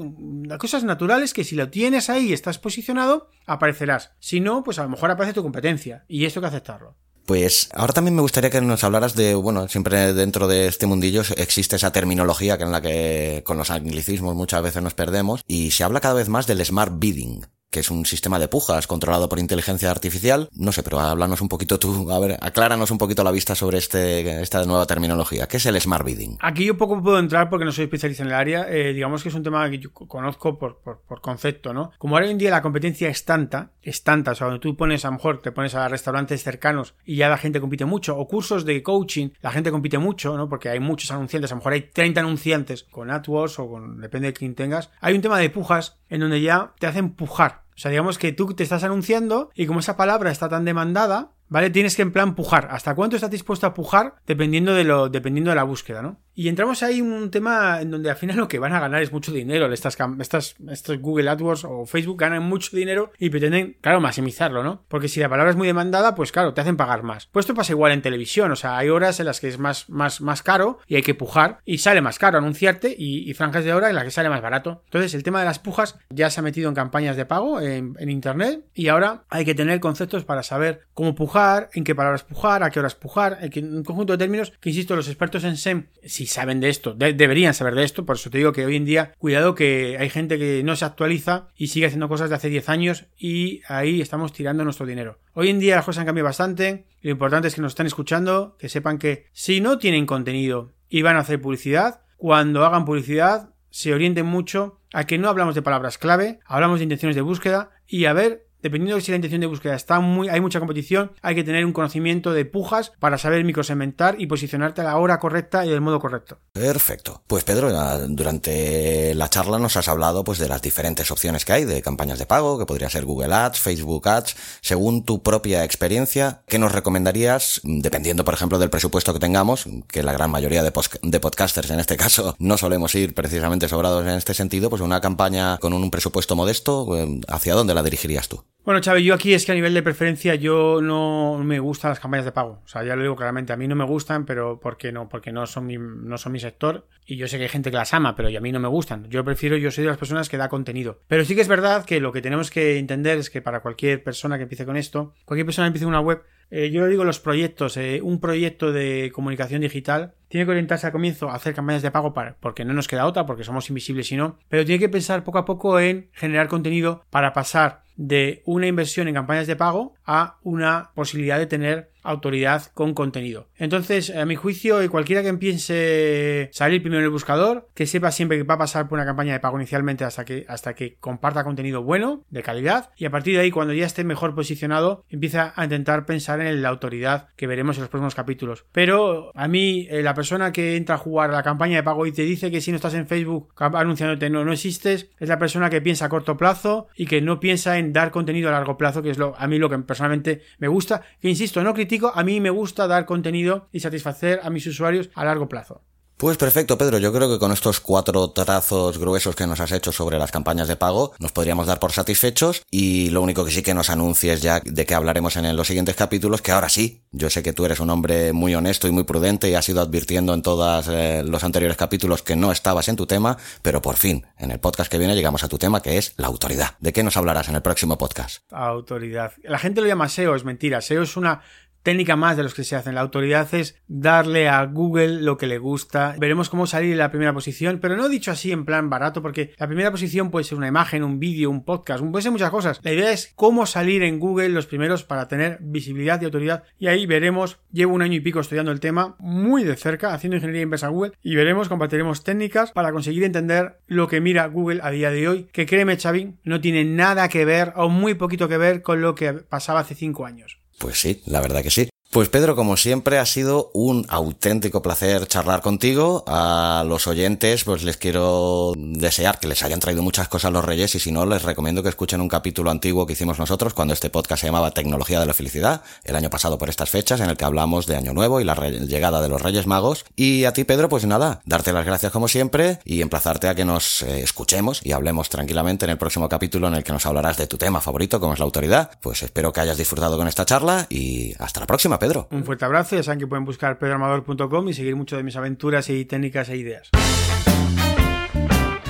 cosas 0.60 0.84
naturales 0.84 1.34
que 1.34 1.44
si 1.44 1.56
lo 1.56 1.70
tienes 1.70 2.10
ahí 2.10 2.30
y 2.30 2.34
estás 2.34 2.60
posicionado, 2.60 3.30
aparecerás. 3.46 4.14
Si 4.20 4.40
no, 4.40 4.64
pues 4.64 4.80
a 4.80 4.84
lo 4.84 4.90
mejor 4.90 5.12
aparece 5.12 5.34
tu 5.34 5.44
competencia 5.44 6.04
y 6.08 6.26
esto 6.26 6.40
hay 6.40 6.42
que 6.42 6.48
aceptarlo. 6.48 6.96
Pues 7.28 7.68
ahora 7.74 7.92
también 7.92 8.16
me 8.16 8.22
gustaría 8.22 8.50
que 8.50 8.62
nos 8.62 8.86
hablaras 8.86 9.14
de, 9.14 9.36
bueno, 9.36 9.68
siempre 9.68 10.14
dentro 10.14 10.48
de 10.48 10.68
este 10.68 10.88
mundillo 10.88 11.24
existe 11.36 11.76
esa 11.76 11.92
terminología 11.92 12.58
que 12.58 12.64
en 12.64 12.72
la 12.72 12.82
que 12.82 13.44
con 13.46 13.58
los 13.58 13.70
anglicismos 13.70 14.34
muchas 14.34 14.64
veces 14.64 14.82
nos 14.82 14.94
perdemos 14.94 15.44
y 15.46 15.72
se 15.72 15.84
habla 15.84 16.00
cada 16.00 16.14
vez 16.14 16.30
más 16.30 16.48
del 16.48 16.66
smart 16.66 16.94
bidding 16.96 17.46
que 17.70 17.82
es 17.82 17.92
un 17.92 18.06
sistema 18.06 18.40
de 18.40 18.48
pujas 18.48 18.88
controlado 18.88 19.28
por 19.30 19.40
inteligencia 19.40 19.92
artificial. 19.92 20.50
No 20.54 20.72
sé, 20.72 20.84
pero 20.84 21.00
háblanos 21.00 21.42
un 21.42 21.50
poquito 21.50 21.80
tú, 21.80 22.10
a 22.12 22.20
ver, 22.20 22.38
acláranos 22.42 22.92
un 22.92 22.98
poquito 22.98 23.24
la 23.24 23.32
vista 23.32 23.56
sobre 23.56 23.78
este, 23.78 24.42
esta 24.42 24.64
nueva 24.66 24.86
terminología. 24.86 25.48
¿Qué 25.48 25.58
es 25.58 25.66
el 25.66 25.80
smart 25.80 26.06
bidding? 26.06 26.38
Aquí 26.42 26.66
yo 26.66 26.78
poco 26.78 27.02
puedo 27.02 27.20
entrar 27.20 27.50
porque 27.50 27.66
no 27.66 27.72
soy 27.72 27.86
especialista 27.86 28.24
en 28.24 28.30
el 28.30 28.36
área. 28.36 28.68
Eh, 28.70 28.94
digamos 28.94 29.24
que 29.24 29.30
es 29.30 29.36
un 29.36 29.44
tema 29.44 29.70
que 29.70 29.80
yo 29.80 29.92
conozco 29.92 30.58
por, 30.58 30.80
por, 30.80 31.22
concepto, 31.22 31.74
¿no? 31.74 31.92
Como 31.98 32.16
ahora 32.16 32.30
en 32.30 32.38
día 32.38 32.52
la 32.52 32.62
competencia 32.62 33.10
es 33.10 33.26
tanta, 33.26 33.72
es 33.82 34.04
tanta, 34.04 34.32
o 34.32 34.36
sea, 34.36 34.48
cuando 34.48 34.60
tú 34.60 34.78
pones, 34.78 35.04
a 35.04 35.10
lo 35.10 35.14
mejor 35.14 35.42
te 35.42 35.52
pones 35.52 35.76
a 35.76 35.88
restaurantes 35.88 36.44
cercanos 36.44 36.96
y 37.04 37.18
ya 37.18 37.28
la 37.28 37.38
gente 37.38 37.60
compite 37.60 37.86
mucho, 37.86 38.18
o 38.18 38.28
cursos 38.28 38.66
de 38.66 38.82
coaching, 38.82 39.30
la 39.42 39.52
gente 39.52 39.72
compite 39.72 39.98
mucho, 39.98 40.38
¿no? 40.38 40.48
Porque 40.48 40.70
hay 40.70 40.80
muchos 40.80 41.12
anunciantes, 41.12 41.52
a 41.52 41.56
lo 41.56 41.60
mejor 41.60 41.74
hay 41.74 41.82
30 41.82 42.22
anunciantes 42.22 42.84
con 42.84 43.12
AdWords 43.12 43.60
o 43.60 43.70
con, 43.70 44.00
depende 44.00 44.28
de 44.28 44.34
quién 44.34 44.56
tengas. 44.56 44.90
Hay 45.02 45.16
un 45.16 45.22
tema 45.22 45.40
de 45.40 45.50
pujas 45.50 45.98
en 46.10 46.22
donde 46.22 46.42
ya 46.42 46.74
te 46.80 46.88
hacen 46.88 47.14
pujar 47.14 47.57
o 47.78 47.80
sea, 47.80 47.92
digamos 47.92 48.18
que 48.18 48.32
tú 48.32 48.56
te 48.56 48.64
estás 48.64 48.84
anunciando 48.84 49.52
y 49.54 49.68
como 49.68 49.82
esa 49.82 49.96
palabra 49.96 50.32
está 50.32 50.50
tan 50.50 50.66
demandada, 50.66 51.34
¿vale? 51.48 51.70
Tienes 51.70 51.96
que 51.96 52.02
en 52.02 52.12
plan 52.12 52.34
pujar. 52.34 52.70
¿Hasta 52.72 52.96
cuánto 52.96 53.16
estás 53.16 53.30
dispuesto 53.30 53.68
a 53.68 53.76
pujar? 53.76 54.16
Dependiendo 54.26 54.74
de 54.74 54.84
lo, 54.84 55.10
dependiendo 55.10 55.52
de 55.52 55.56
la 55.58 55.64
búsqueda, 55.64 56.02
¿no? 56.02 56.20
Y 56.40 56.50
entramos 56.50 56.84
ahí 56.84 57.00
en 57.00 57.12
un 57.12 57.32
tema 57.32 57.82
en 57.82 57.90
donde 57.90 58.12
al 58.12 58.16
final 58.16 58.38
lo 58.38 58.48
que 58.48 58.60
van 58.60 58.72
a 58.72 58.80
ganar 58.80 59.02
es 59.02 59.12
mucho 59.12 59.32
dinero. 59.32 59.74
Estas, 59.74 59.98
estas, 60.20 60.56
estos 60.70 61.00
Google 61.00 61.32
AdWords 61.32 61.66
o 61.66 61.88
Facebook 61.88 62.20
ganan 62.20 62.44
mucho 62.44 62.78
dinero 62.78 63.12
y 63.18 63.32
pretenden, 63.32 63.76
claro, 63.82 64.02
maximizarlo, 64.02 64.64
¿no? 64.64 64.84
Porque 64.88 65.08
si 65.08 65.20
la 65.20 65.30
palabra 65.30 65.50
es 65.50 65.58
muy 65.58 65.66
demandada, 65.66 66.14
pues 66.14 66.32
claro, 66.32 66.54
te 66.54 66.62
hacen 66.62 66.78
pagar 66.78 67.02
más. 67.02 67.26
Pues 67.26 67.46
esto 67.46 67.56
pasa 67.56 67.72
igual 67.72 67.92
en 67.92 68.04
televisión. 68.04 68.52
O 68.52 68.56
sea, 68.56 68.78
hay 68.78 68.90
horas 68.90 69.20
en 69.20 69.26
las 69.26 69.40
que 69.40 69.48
es 69.48 69.58
más, 69.58 69.90
más, 69.90 70.22
más 70.22 70.44
caro 70.44 70.78
y 70.86 70.96
hay 70.96 71.02
que 71.02 71.16
pujar 71.16 71.58
y 71.66 71.80
sale 71.80 72.02
más 72.02 72.20
caro 72.20 72.38
anunciarte 72.38 72.96
y, 72.96 73.34
franjas 73.34 73.66
de 73.66 73.74
hora 73.74 73.90
en 73.90 73.96
las 73.96 74.04
que 74.04 74.12
sale 74.12 74.30
más 74.30 74.44
barato. 74.44 74.84
Entonces, 74.86 75.16
el 75.16 75.24
tema 75.24 75.40
de 75.40 75.46
las 75.46 75.58
pujas 75.58 75.98
ya 76.12 76.30
se 76.30 76.40
ha 76.40 76.44
metido 76.44 76.70
en 76.70 76.76
campañas 76.76 77.18
de 77.18 77.26
pago 77.26 77.62
en, 77.62 77.96
en 77.98 78.12
internet 78.12 78.64
y 78.76 78.90
ahora 78.90 79.24
hay 79.30 79.44
que 79.44 79.56
tener 79.56 79.80
conceptos 79.80 80.24
para 80.24 80.44
saber 80.44 80.86
cómo 80.94 81.16
pujar, 81.16 81.70
en 81.74 81.84
qué 81.84 81.96
palabras 81.96 82.24
pujar, 82.24 82.62
a 82.62 82.70
qué 82.70 82.80
horas 82.80 82.94
pujar, 82.94 83.40
en 83.42 83.78
un 83.78 83.84
conjunto 83.84 84.14
de 84.14 84.20
términos 84.20 84.54
que, 84.60 84.70
insisto, 84.70 84.96
los 84.96 85.08
expertos 85.08 85.44
en 85.44 85.58
SEM, 85.58 85.88
si 86.04 86.27
saben 86.28 86.60
de 86.60 86.70
esto, 86.70 86.94
deberían 86.94 87.54
saber 87.54 87.76
de 87.76 87.84
esto, 87.84 88.06
por 88.06 88.16
eso 88.16 88.30
te 88.30 88.38
digo 88.38 88.52
que 88.52 88.66
hoy 88.66 88.76
en 88.76 88.86
día, 88.86 89.14
cuidado 89.18 89.56
que 89.56 89.98
hay 90.00 90.10
gente 90.10 90.38
que 90.38 90.62
no 90.64 90.76
se 90.76 90.86
actualiza 90.86 91.48
y 91.56 91.68
sigue 91.68 91.88
haciendo 91.88 92.10
cosas 92.10 92.30
de 92.30 92.36
hace 92.36 92.50
10 92.50 92.70
años 92.70 93.06
y 93.18 93.62
ahí 93.68 94.02
estamos 94.02 94.34
tirando 94.34 94.64
nuestro 94.64 94.86
dinero. 94.86 95.20
Hoy 95.34 95.50
en 95.50 95.60
día 95.60 95.76
las 95.76 95.86
cosas 95.86 96.02
han 96.02 96.06
cambiado 96.06 96.26
bastante, 96.26 96.86
lo 97.02 97.12
importante 97.12 97.48
es 97.48 97.56
que 97.56 97.62
nos 97.62 97.72
están 97.72 97.88
escuchando, 97.88 98.56
que 98.60 98.70
sepan 98.70 98.98
que 98.98 99.28
si 99.34 99.62
no 99.62 99.78
tienen 99.78 100.06
contenido 100.06 100.74
y 100.90 101.02
van 101.02 101.16
a 101.18 101.20
hacer 101.20 101.42
publicidad, 101.42 102.02
cuando 102.18 102.66
hagan 102.66 102.86
publicidad 102.86 103.50
se 103.70 103.94
orienten 103.94 104.26
mucho 104.26 104.80
a 104.94 105.06
que 105.06 105.18
no 105.18 105.30
hablamos 105.30 105.56
de 105.56 105.62
palabras 105.62 105.98
clave, 105.98 106.40
hablamos 106.46 106.80
de 106.80 106.84
intenciones 106.84 107.16
de 107.16 107.22
búsqueda 107.22 107.72
y 107.88 108.06
a 108.06 108.14
ver 108.14 108.47
dependiendo 108.62 108.96
de 108.96 109.02
si 109.02 109.12
la 109.12 109.18
intención 109.18 109.42
de 109.42 109.48
búsqueda 109.48 109.76
está 109.76 110.00
muy, 110.00 110.30
hay 110.30 110.42
mucha 110.42 110.60
competición, 110.60 111.12
hay 111.22 111.36
que 111.36 111.44
tener 111.44 111.66
un 111.66 111.74
conocimiento 111.74 112.34
de 112.34 112.46
pujas 112.46 112.92
para 113.00 113.18
saber 113.18 113.44
microsegmentar 113.44 114.16
y 114.20 114.28
posicionarte 114.28 114.82
a 114.82 114.86
la 114.86 114.98
hora 114.98 115.20
correcta 115.20 115.66
y 115.66 115.70
del 115.70 115.82
modo 115.82 116.00
correcto. 116.00 116.40
Perfecto. 116.54 117.24
Pues 117.28 117.44
Pedro, 117.44 117.72
durante 118.08 119.14
la 119.16 119.30
charla 119.30 119.60
nos 119.60 119.78
has 119.78 119.88
hablado 119.88 120.24
pues 120.24 120.40
de 120.40 120.48
las 120.48 120.62
diferentes 120.62 121.12
opciones 121.12 121.46
que 121.46 121.54
hay 121.54 121.66
de 121.66 121.82
campañas 121.82 122.20
de 122.20 122.26
pago, 122.26 122.58
que 122.58 122.66
podría 122.66 122.90
ser 122.90 123.06
Google 123.06 123.34
Ads, 123.34 123.60
Facebook 123.60 124.08
Ads. 124.08 124.36
Según 124.62 125.04
tu 125.04 125.22
propia 125.22 125.64
experiencia, 125.64 126.42
¿qué 126.48 126.60
nos 126.60 126.72
recomendarías, 126.72 127.62
dependiendo 127.64 128.26
por 128.26 128.34
ejemplo 128.34 128.60
del 128.60 128.70
presupuesto 128.70 129.14
que 129.14 129.20
tengamos, 129.20 129.66
que 129.88 130.04
la 130.04 130.14
gran 130.14 130.32
mayoría 130.32 130.64
de, 130.64 130.74
de 131.04 131.20
podcasters 131.20 131.72
en 131.72 131.80
este 131.80 131.98
caso 131.98 132.36
no 132.40 132.58
solemos 132.58 132.94
ir 132.96 133.14
precisamente 133.14 133.68
sobrados 133.68 134.04
en 134.04 134.14
este 134.14 134.34
sentido, 134.34 134.70
pues 134.70 134.82
una 134.82 135.02
campaña 135.02 135.58
con 135.58 135.74
un 135.74 135.92
presupuesto 135.92 136.36
modesto, 136.36 136.98
eh, 136.98 137.22
¿hacia 137.28 137.56
dónde 137.56 137.74
la 137.74 137.84
dirigirías 137.84 138.28
tú? 138.28 138.44
Bueno, 138.68 138.82
Chávez, 138.82 139.06
yo 139.06 139.14
aquí 139.14 139.34
es 139.34 139.46
que 139.46 139.54
a 139.54 139.56
nivel 139.56 139.74
de 139.74 139.82
preferencia 139.82 140.36
yo 140.36 140.82
no 140.82 141.42
me 141.42 141.58
gustan 141.58 141.92
las 141.92 142.02
campañas 142.02 142.26
de 142.26 142.34
pago. 142.34 142.60
O 142.66 142.68
sea, 142.68 142.84
ya 142.84 142.98
lo 142.98 143.02
digo 143.02 143.16
claramente, 143.16 143.54
a 143.54 143.56
mí 143.56 143.66
no 143.66 143.78
me 143.78 143.86
gustan, 143.86 144.26
pero 144.26 144.60
¿por 144.60 144.76
qué 144.76 144.92
no? 144.92 145.08
Porque 145.08 145.32
no 145.32 145.48
son 145.48 145.68
mi, 145.68 145.78
no 145.78 146.18
son 146.18 146.34
mi 146.34 146.42
sector. 146.42 146.86
Y 147.06 147.16
yo 147.16 147.30
sé 147.30 147.38
que 147.38 147.44
hay 147.44 147.50
gente 147.50 147.72
que 147.72 147.78
las 147.78 147.94
ama, 147.94 148.14
pero 148.18 148.28
a 148.28 148.42
mí 148.42 148.52
no 148.52 148.60
me 148.60 148.68
gustan. 148.68 149.10
Yo 149.10 149.24
prefiero, 149.24 149.56
yo 149.56 149.72
soy 149.72 149.86
de 149.86 149.92
las 149.92 149.98
personas 149.98 150.28
que 150.28 150.36
da 150.36 150.50
contenido. 150.50 151.00
Pero 151.08 151.24
sí 151.24 151.34
que 151.34 151.40
es 151.40 151.48
verdad 151.48 151.86
que 151.86 152.02
lo 152.02 152.12
que 152.12 152.22
tenemos 152.22 152.52
que 152.52 152.78
entender 152.78 153.18
es 153.20 153.30
que 153.30 153.42
para 153.42 153.62
cualquier 153.62 154.04
persona 154.04 154.36
que 154.36 154.44
empiece 154.44 154.66
con 154.66 154.76
esto, 154.76 155.14
cualquier 155.24 155.46
persona 155.46 155.68
que 155.68 155.70
empiece 155.70 155.86
una 155.86 156.02
web, 156.02 156.24
eh, 156.52 156.70
yo 156.70 156.82
lo 156.82 156.88
digo 156.88 157.06
los 157.06 157.22
proyectos, 157.22 157.78
eh, 157.78 158.02
un 158.04 158.20
proyecto 158.20 158.74
de 158.74 159.14
comunicación 159.14 159.62
digital 159.62 160.16
tiene 160.30 160.46
que 160.46 160.52
orientarse 160.52 160.88
al 160.88 160.94
comienzo 160.94 161.30
a 161.30 161.36
hacer 161.36 161.54
campañas 161.54 161.82
de 161.82 161.92
pago 161.92 162.14
para, 162.14 162.36
porque 162.40 162.66
no 162.66 162.74
nos 162.74 162.88
queda 162.88 163.06
otra, 163.06 163.26
porque 163.26 163.44
somos 163.44 163.70
invisibles 163.70 164.12
y 164.12 164.18
no, 164.18 164.38
pero 164.50 164.66
tiene 164.66 164.80
que 164.80 164.90
pensar 164.90 165.24
poco 165.24 165.38
a 165.38 165.46
poco 165.46 165.80
en 165.80 166.10
generar 166.14 166.48
contenido 166.48 167.04
para 167.10 167.34
pasar 167.34 167.84
de 167.98 168.44
una 168.46 168.68
inversión 168.68 169.08
en 169.08 169.16
campañas 169.16 169.48
de 169.48 169.56
pago 169.56 169.96
a 170.06 170.38
una 170.44 170.92
posibilidad 170.94 171.40
de 171.40 171.48
tener 171.48 171.90
autoridad 172.08 172.64
con 172.74 172.94
contenido. 172.94 173.48
Entonces, 173.58 174.16
a 174.16 174.26
mi 174.26 174.36
juicio, 174.36 174.90
cualquiera 174.90 175.22
que 175.22 175.28
empiece 175.28 176.50
salir 176.54 176.82
primero 176.82 177.02
en 177.02 177.06
el 177.06 177.12
buscador, 177.12 177.68
que 177.74 177.86
sepa 177.86 178.12
siempre 178.12 178.38
que 178.38 178.44
va 178.44 178.54
a 178.54 178.60
pasar 178.60 178.88
por 178.88 178.98
una 178.98 179.06
campaña 179.06 179.34
de 179.34 179.42
pago 179.42 179.58
inicialmente 179.58 180.06
hasta 180.06 180.24
que, 180.24 180.46
hasta 180.48 180.74
que 180.74 180.96
comparta 181.02 181.44
contenido 181.44 181.84
bueno, 181.84 182.24
de 182.30 182.44
calidad, 182.44 182.92
y 182.96 183.06
a 183.06 183.12
partir 183.12 183.36
de 183.36 183.42
ahí, 183.42 183.52
cuando 183.52 183.74
ya 183.74 183.86
esté 183.86 184.06
mejor 184.06 184.36
posicionado, 184.36 185.04
empieza 185.10 185.54
a 185.56 185.66
intentar 185.66 186.06
pensar 186.06 186.40
en 186.40 186.62
la 186.62 186.70
autoridad 186.70 187.28
que 187.36 187.48
veremos 187.48 187.76
en 187.76 187.82
los 187.82 187.90
próximos 187.90 188.16
capítulos. 188.16 188.66
Pero 188.72 189.32
a 189.36 189.50
mí, 189.50 189.88
eh, 189.90 190.02
la 190.02 190.14
persona 190.18 190.52
que 190.52 190.76
entra 190.76 190.96
a 190.96 190.98
jugar 190.98 191.30
a 191.30 191.34
la 191.34 191.44
campaña 191.44 191.78
de 191.78 191.84
pago 191.84 192.06
y 192.06 192.12
te 192.12 192.24
dice 192.24 192.52
que 192.52 192.60
si 192.60 192.72
no 192.72 192.76
estás 192.76 192.96
en 192.96 193.08
Facebook 193.08 193.54
anunciándote 193.56 194.30
no, 194.30 194.44
no 194.44 194.52
existes, 194.52 195.10
es 195.18 195.30
la 195.30 195.40
persona 195.40 195.70
que 195.70 195.80
piensa 195.80 196.06
a 196.06 196.10
corto 196.10 196.36
plazo 196.36 196.88
y 196.96 197.06
que 197.06 197.22
no 197.22 197.40
piensa 197.40 197.78
en 197.78 197.94
dar 197.94 198.12
contenido 198.12 198.50
a 198.50 198.52
largo 198.52 198.78
plazo, 198.78 199.02
que 199.02 199.12
es 199.12 199.18
lo, 199.18 199.36
a 199.38 199.48
mí 199.48 199.60
lo 199.60 199.70
que 199.70 199.78
personalmente 199.78 200.42
me 200.58 200.68
gusta, 200.68 201.04
que 201.22 201.30
insisto, 201.30 201.64
no 201.64 201.74
critico 201.74 202.12
a 202.14 202.24
mí 202.26 202.42
me 202.42 202.50
gusta 202.50 202.88
dar 202.88 203.06
contenido 203.06 203.70
y 203.72 203.80
satisfacer 203.80 204.42
a 204.44 204.50
mis 204.50 204.68
usuarios 204.68 205.10
a 205.14 205.24
largo 205.24 205.48
plazo. 205.48 205.84
Pues 206.18 206.36
perfecto, 206.38 206.80
Pedro. 206.80 206.98
Yo 206.98 207.14
creo 207.14 207.30
que 207.30 207.38
con 207.38 207.52
estos 207.52 207.80
cuatro 207.80 208.32
trazos 208.32 208.98
gruesos 208.98 209.36
que 209.36 209.46
nos 209.46 209.60
has 209.60 209.72
hecho 209.72 209.92
sobre 209.92 210.18
las 210.18 210.32
campañas 210.32 210.68
de 210.68 210.76
pago, 210.76 211.14
nos 211.20 211.32
podríamos 211.32 211.68
dar 211.68 211.80
por 211.80 211.92
satisfechos. 211.92 212.64
Y 212.72 213.12
lo 213.12 213.22
único 213.22 213.46
que 213.46 213.52
sí 213.52 213.62
que 213.62 213.76
nos 213.76 213.92
anuncies 213.92 214.42
ya 214.42 214.60
de 214.66 214.88
que 214.88 214.96
hablaremos 214.96 215.38
en 215.38 215.56
los 215.56 215.68
siguientes 215.68 215.96
capítulos, 215.96 216.42
que 216.42 216.52
ahora 216.52 216.70
sí, 216.70 217.04
yo 217.12 217.30
sé 217.30 217.44
que 217.44 217.54
tú 217.54 217.66
eres 217.66 217.80
un 217.80 217.92
hombre 217.92 218.34
muy 218.34 218.56
honesto 218.56 218.88
y 218.88 218.92
muy 218.92 219.04
prudente 219.04 219.48
y 219.48 219.54
has 219.54 219.70
ido 219.70 219.80
advirtiendo 219.80 220.34
en 220.34 220.42
todos 220.42 220.88
eh, 220.90 221.22
los 221.24 221.44
anteriores 221.44 221.78
capítulos 221.78 222.24
que 222.24 222.36
no 222.36 222.52
estabas 222.52 222.88
en 222.88 222.96
tu 222.96 223.06
tema, 223.06 223.38
pero 223.62 223.84
por 223.84 223.96
fin, 223.96 224.26
en 224.40 224.50
el 224.50 224.60
podcast 224.60 224.92
que 224.92 224.98
viene 224.98 225.14
llegamos 225.14 225.44
a 225.44 225.48
tu 225.48 225.60
tema, 225.60 225.84
que 225.84 226.00
es 226.00 226.16
la 226.18 226.26
autoridad. 226.26 226.78
¿De 226.80 226.94
qué 226.94 227.04
nos 227.04 227.16
hablarás 227.16 227.48
en 227.50 227.56
el 227.58 227.62
próximo 227.62 228.00
podcast? 228.00 228.42
Autoridad. 228.52 229.34
La 229.44 229.60
gente 229.60 229.82
lo 229.82 229.88
llama 229.88 230.10
SEO, 230.10 230.36
es 230.36 230.44
mentira. 230.44 230.82
SEO 230.82 231.04
es 231.04 231.16
una 231.16 231.44
técnica 231.88 232.18
más 232.18 232.36
de 232.36 232.44
los 232.44 232.54
que 232.54 232.66
se 232.66 232.76
hacen. 232.76 232.96
La 232.96 233.00
autoridad 233.00 233.48
es 233.56 233.82
darle 233.88 234.50
a 234.50 234.62
Google 234.66 235.22
lo 235.22 235.38
que 235.38 235.48
le 235.48 235.58
gusta. 235.58 236.18
Veremos 236.20 236.50
cómo 236.50 236.68
salir 236.68 236.92
en 236.92 236.98
la 236.98 237.12
primera 237.12 237.32
posición, 237.32 237.80
pero 237.82 237.96
no 237.96 238.10
dicho 238.10 238.30
así 238.30 238.52
en 238.52 238.66
plan 238.66 238.90
barato, 238.90 239.22
porque 239.22 239.54
la 239.58 239.68
primera 239.68 239.90
posición 239.90 240.30
puede 240.30 240.44
ser 240.44 240.58
una 240.58 240.68
imagen, 240.68 241.02
un 241.02 241.18
vídeo, 241.18 241.50
un 241.50 241.64
podcast, 241.64 242.04
puede 242.04 242.24
ser 242.24 242.34
muchas 242.34 242.50
cosas. 242.50 242.82
La 242.84 242.92
idea 242.92 243.14
es 243.14 243.32
cómo 243.38 243.66
salir 243.66 244.04
en 244.04 244.20
Google 244.20 244.50
los 244.50 244.68
primeros 244.68 245.06
para 245.06 245.30
tener 245.30 245.60
visibilidad 245.62 246.22
y 246.22 246.26
autoridad. 246.26 246.64
Y 246.78 246.88
ahí 246.88 247.06
veremos, 247.06 247.58
llevo 247.72 247.94
un 247.94 248.02
año 248.02 248.16
y 248.16 248.20
pico 248.20 248.42
estudiando 248.42 248.74
el 248.74 248.82
tema 248.82 249.16
muy 249.18 249.64
de 249.64 249.78
cerca, 249.78 250.14
haciendo 250.14 250.36
ingeniería 250.36 250.64
inversa 250.64 250.90
Google, 250.90 251.14
y 251.24 251.38
veremos, 251.38 251.70
compartiremos 251.70 252.26
técnicas 252.26 252.74
para 252.74 252.92
conseguir 252.92 253.24
entender 253.24 253.80
lo 253.88 254.10
que 254.10 254.20
mira 254.20 254.46
Google 254.48 254.82
a 254.84 254.92
día 254.92 255.10
de 255.10 255.30
hoy, 255.30 255.48
que 255.54 255.66
créeme, 255.66 255.96
Xavi, 255.96 256.34
no 256.44 256.60
tiene 256.60 256.84
nada 256.84 257.30
que 257.30 257.46
ver 257.46 257.72
o 257.78 257.88
muy 257.88 258.16
poquito 258.16 258.50
que 258.50 258.58
ver 258.58 258.82
con 258.82 259.00
lo 259.00 259.16
que 259.16 259.32
pasaba 259.32 259.80
hace 259.80 259.96
cinco 259.96 260.26
años. 260.26 260.60
Pues 260.80 261.00
sí, 261.00 261.22
la 261.26 261.42
verdad 261.42 261.64
que 261.64 261.72
sí. 261.72 261.90
Pues 262.10 262.30
Pedro, 262.30 262.56
como 262.56 262.78
siempre, 262.78 263.20
ha 263.20 263.26
sido 263.26 263.70
un 263.74 264.06
auténtico 264.08 264.82
placer 264.82 265.28
charlar 265.28 265.62
contigo. 265.62 266.24
A 266.26 266.86
los 266.88 267.06
oyentes, 267.06 267.66
pues 267.66 267.84
les 267.84 267.98
quiero 267.98 268.72
desear 268.78 269.40
que 269.40 269.48
les 269.48 269.62
hayan 269.62 269.82
traído 269.82 270.02
muchas 270.02 270.30
cosas 270.30 270.54
los 270.54 270.64
Reyes 270.64 270.96
y 270.96 271.00
si 271.00 271.12
no, 271.12 271.26
les 271.26 271.44
recomiendo 271.44 271.84
que 271.84 271.90
escuchen 271.90 272.22
un 272.22 272.30
capítulo 272.30 272.72
antiguo 272.72 273.06
que 273.06 273.12
hicimos 273.12 273.40
nosotros 273.40 273.74
cuando 273.74 273.94
este 273.94 274.10
podcast 274.10 274.40
se 274.40 274.48
llamaba 274.48 274.72
Tecnología 274.72 275.20
de 275.20 275.26
la 275.26 275.34
Felicidad, 275.34 275.82
el 276.06 276.16
año 276.16 276.30
pasado 276.30 276.58
por 276.58 276.70
estas 276.70 276.90
fechas, 276.90 277.20
en 277.20 277.30
el 277.30 277.36
que 277.36 277.44
hablamos 277.44 277.88
de 277.88 277.98
Año 277.98 278.14
Nuevo 278.14 278.40
y 278.40 278.46
la 278.46 278.56
llegada 278.56 279.22
de 279.22 279.28
los 279.28 279.42
Reyes 279.42 279.68
Magos. 279.68 280.06
Y 280.16 280.46
a 280.46 280.54
ti, 280.54 280.64
Pedro, 280.64 280.88
pues 280.88 281.06
nada, 281.06 281.42
darte 281.46 281.74
las 281.74 281.86
gracias 281.86 282.14
como 282.14 282.30
siempre 282.30 282.80
y 282.86 283.02
emplazarte 283.02 283.50
a 283.50 283.56
que 283.56 283.66
nos 283.66 284.04
eh, 284.04 284.22
escuchemos 284.22 284.80
y 284.82 284.94
hablemos 284.94 285.28
tranquilamente 285.28 285.84
en 285.84 285.92
el 285.92 285.98
próximo 285.98 286.30
capítulo 286.30 286.70
en 286.70 286.76
el 286.76 286.84
que 286.86 286.94
nos 286.94 287.06
hablarás 287.06 287.36
de 287.36 287.48
tu 287.48 287.58
tema 287.58 287.82
favorito, 287.82 288.22
como 288.22 288.32
es 288.32 288.40
la 288.40 288.46
autoridad. 288.46 288.92
Pues 289.02 289.24
espero 289.24 289.52
que 289.52 289.60
hayas 289.60 289.78
disfrutado 289.78 290.18
con 290.18 290.30
esta 290.30 290.46
charla 290.46 290.88
y 290.90 291.34
hasta 291.38 291.60
la 291.60 291.68
próxima. 291.68 291.97
Pedro. 292.00 292.28
Un 292.32 292.44
fuerte 292.44 292.66
abrazo, 292.66 292.96
ya 292.96 293.04
saben 293.04 293.20
que 293.20 293.28
pueden 293.28 293.46
buscar 293.46 293.80
pedroamador.com 293.80 294.68
y 294.70 294.74
seguir 294.74 294.96
mucho 294.96 295.18
de 295.18 295.24
mis 295.24 295.36
aventuras 295.36 295.90
y 295.90 296.06
técnicas 296.06 296.50
e 296.50 296.58
ideas. 296.58 296.90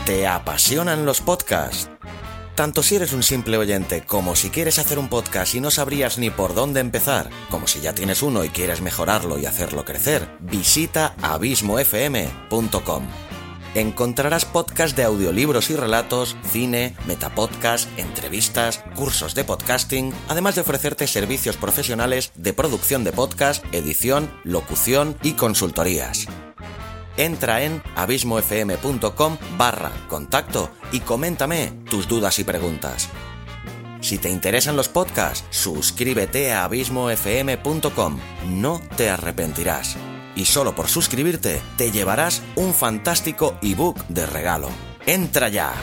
¿Te 0.05 0.25
apasionan 0.25 1.05
los 1.05 1.21
podcasts? 1.21 1.89
Tanto 2.55 2.81
si 2.81 2.95
eres 2.95 3.13
un 3.13 3.21
simple 3.21 3.57
oyente 3.57 4.01
como 4.01 4.35
si 4.35 4.49
quieres 4.49 4.79
hacer 4.79 4.97
un 4.97 5.09
podcast 5.09 5.53
y 5.53 5.61
no 5.61 5.69
sabrías 5.69 6.17
ni 6.17 6.31
por 6.31 6.55
dónde 6.55 6.79
empezar, 6.79 7.29
como 7.51 7.67
si 7.67 7.81
ya 7.81 7.93
tienes 7.93 8.23
uno 8.23 8.43
y 8.43 8.49
quieres 8.49 8.81
mejorarlo 8.81 9.37
y 9.37 9.45
hacerlo 9.45 9.85
crecer, 9.85 10.27
visita 10.39 11.13
abismofm.com. 11.21 13.03
Encontrarás 13.75 14.45
podcasts 14.45 14.95
de 14.95 15.03
audiolibros 15.03 15.69
y 15.69 15.75
relatos, 15.75 16.35
cine, 16.51 16.95
metapodcast, 17.05 17.87
entrevistas, 17.97 18.83
cursos 18.95 19.35
de 19.35 19.43
podcasting, 19.43 20.13
además 20.27 20.55
de 20.55 20.61
ofrecerte 20.61 21.07
servicios 21.07 21.57
profesionales 21.57 22.31
de 22.35 22.53
producción 22.53 23.03
de 23.03 23.11
podcast, 23.11 23.63
edición, 23.73 24.31
locución 24.43 25.17
y 25.21 25.33
consultorías. 25.33 26.27
Entra 27.17 27.63
en 27.63 27.81
abismofm.com 27.95 29.37
barra 29.57 29.91
contacto 30.07 30.69
y 30.91 30.99
coméntame 31.01 31.73
tus 31.89 32.07
dudas 32.07 32.39
y 32.39 32.43
preguntas. 32.43 33.09
Si 34.01 34.19
te 34.19 34.29
interesan 34.29 34.75
los 34.77 34.89
podcasts, 34.89 35.43
suscríbete 35.49 36.53
a 36.53 36.63
abismofm.com. 36.63 38.19
No 38.47 38.79
te 38.95 39.09
arrepentirás. 39.09 39.97
Y 40.37 40.45
solo 40.45 40.75
por 40.75 40.87
suscribirte 40.87 41.59
te 41.77 41.91
llevarás 41.91 42.43
un 42.55 42.75
fantástico 42.75 43.57
ebook 43.63 44.05
de 44.07 44.27
regalo. 44.27 44.69
¡Entra 45.07 45.49
ya! 45.49 45.73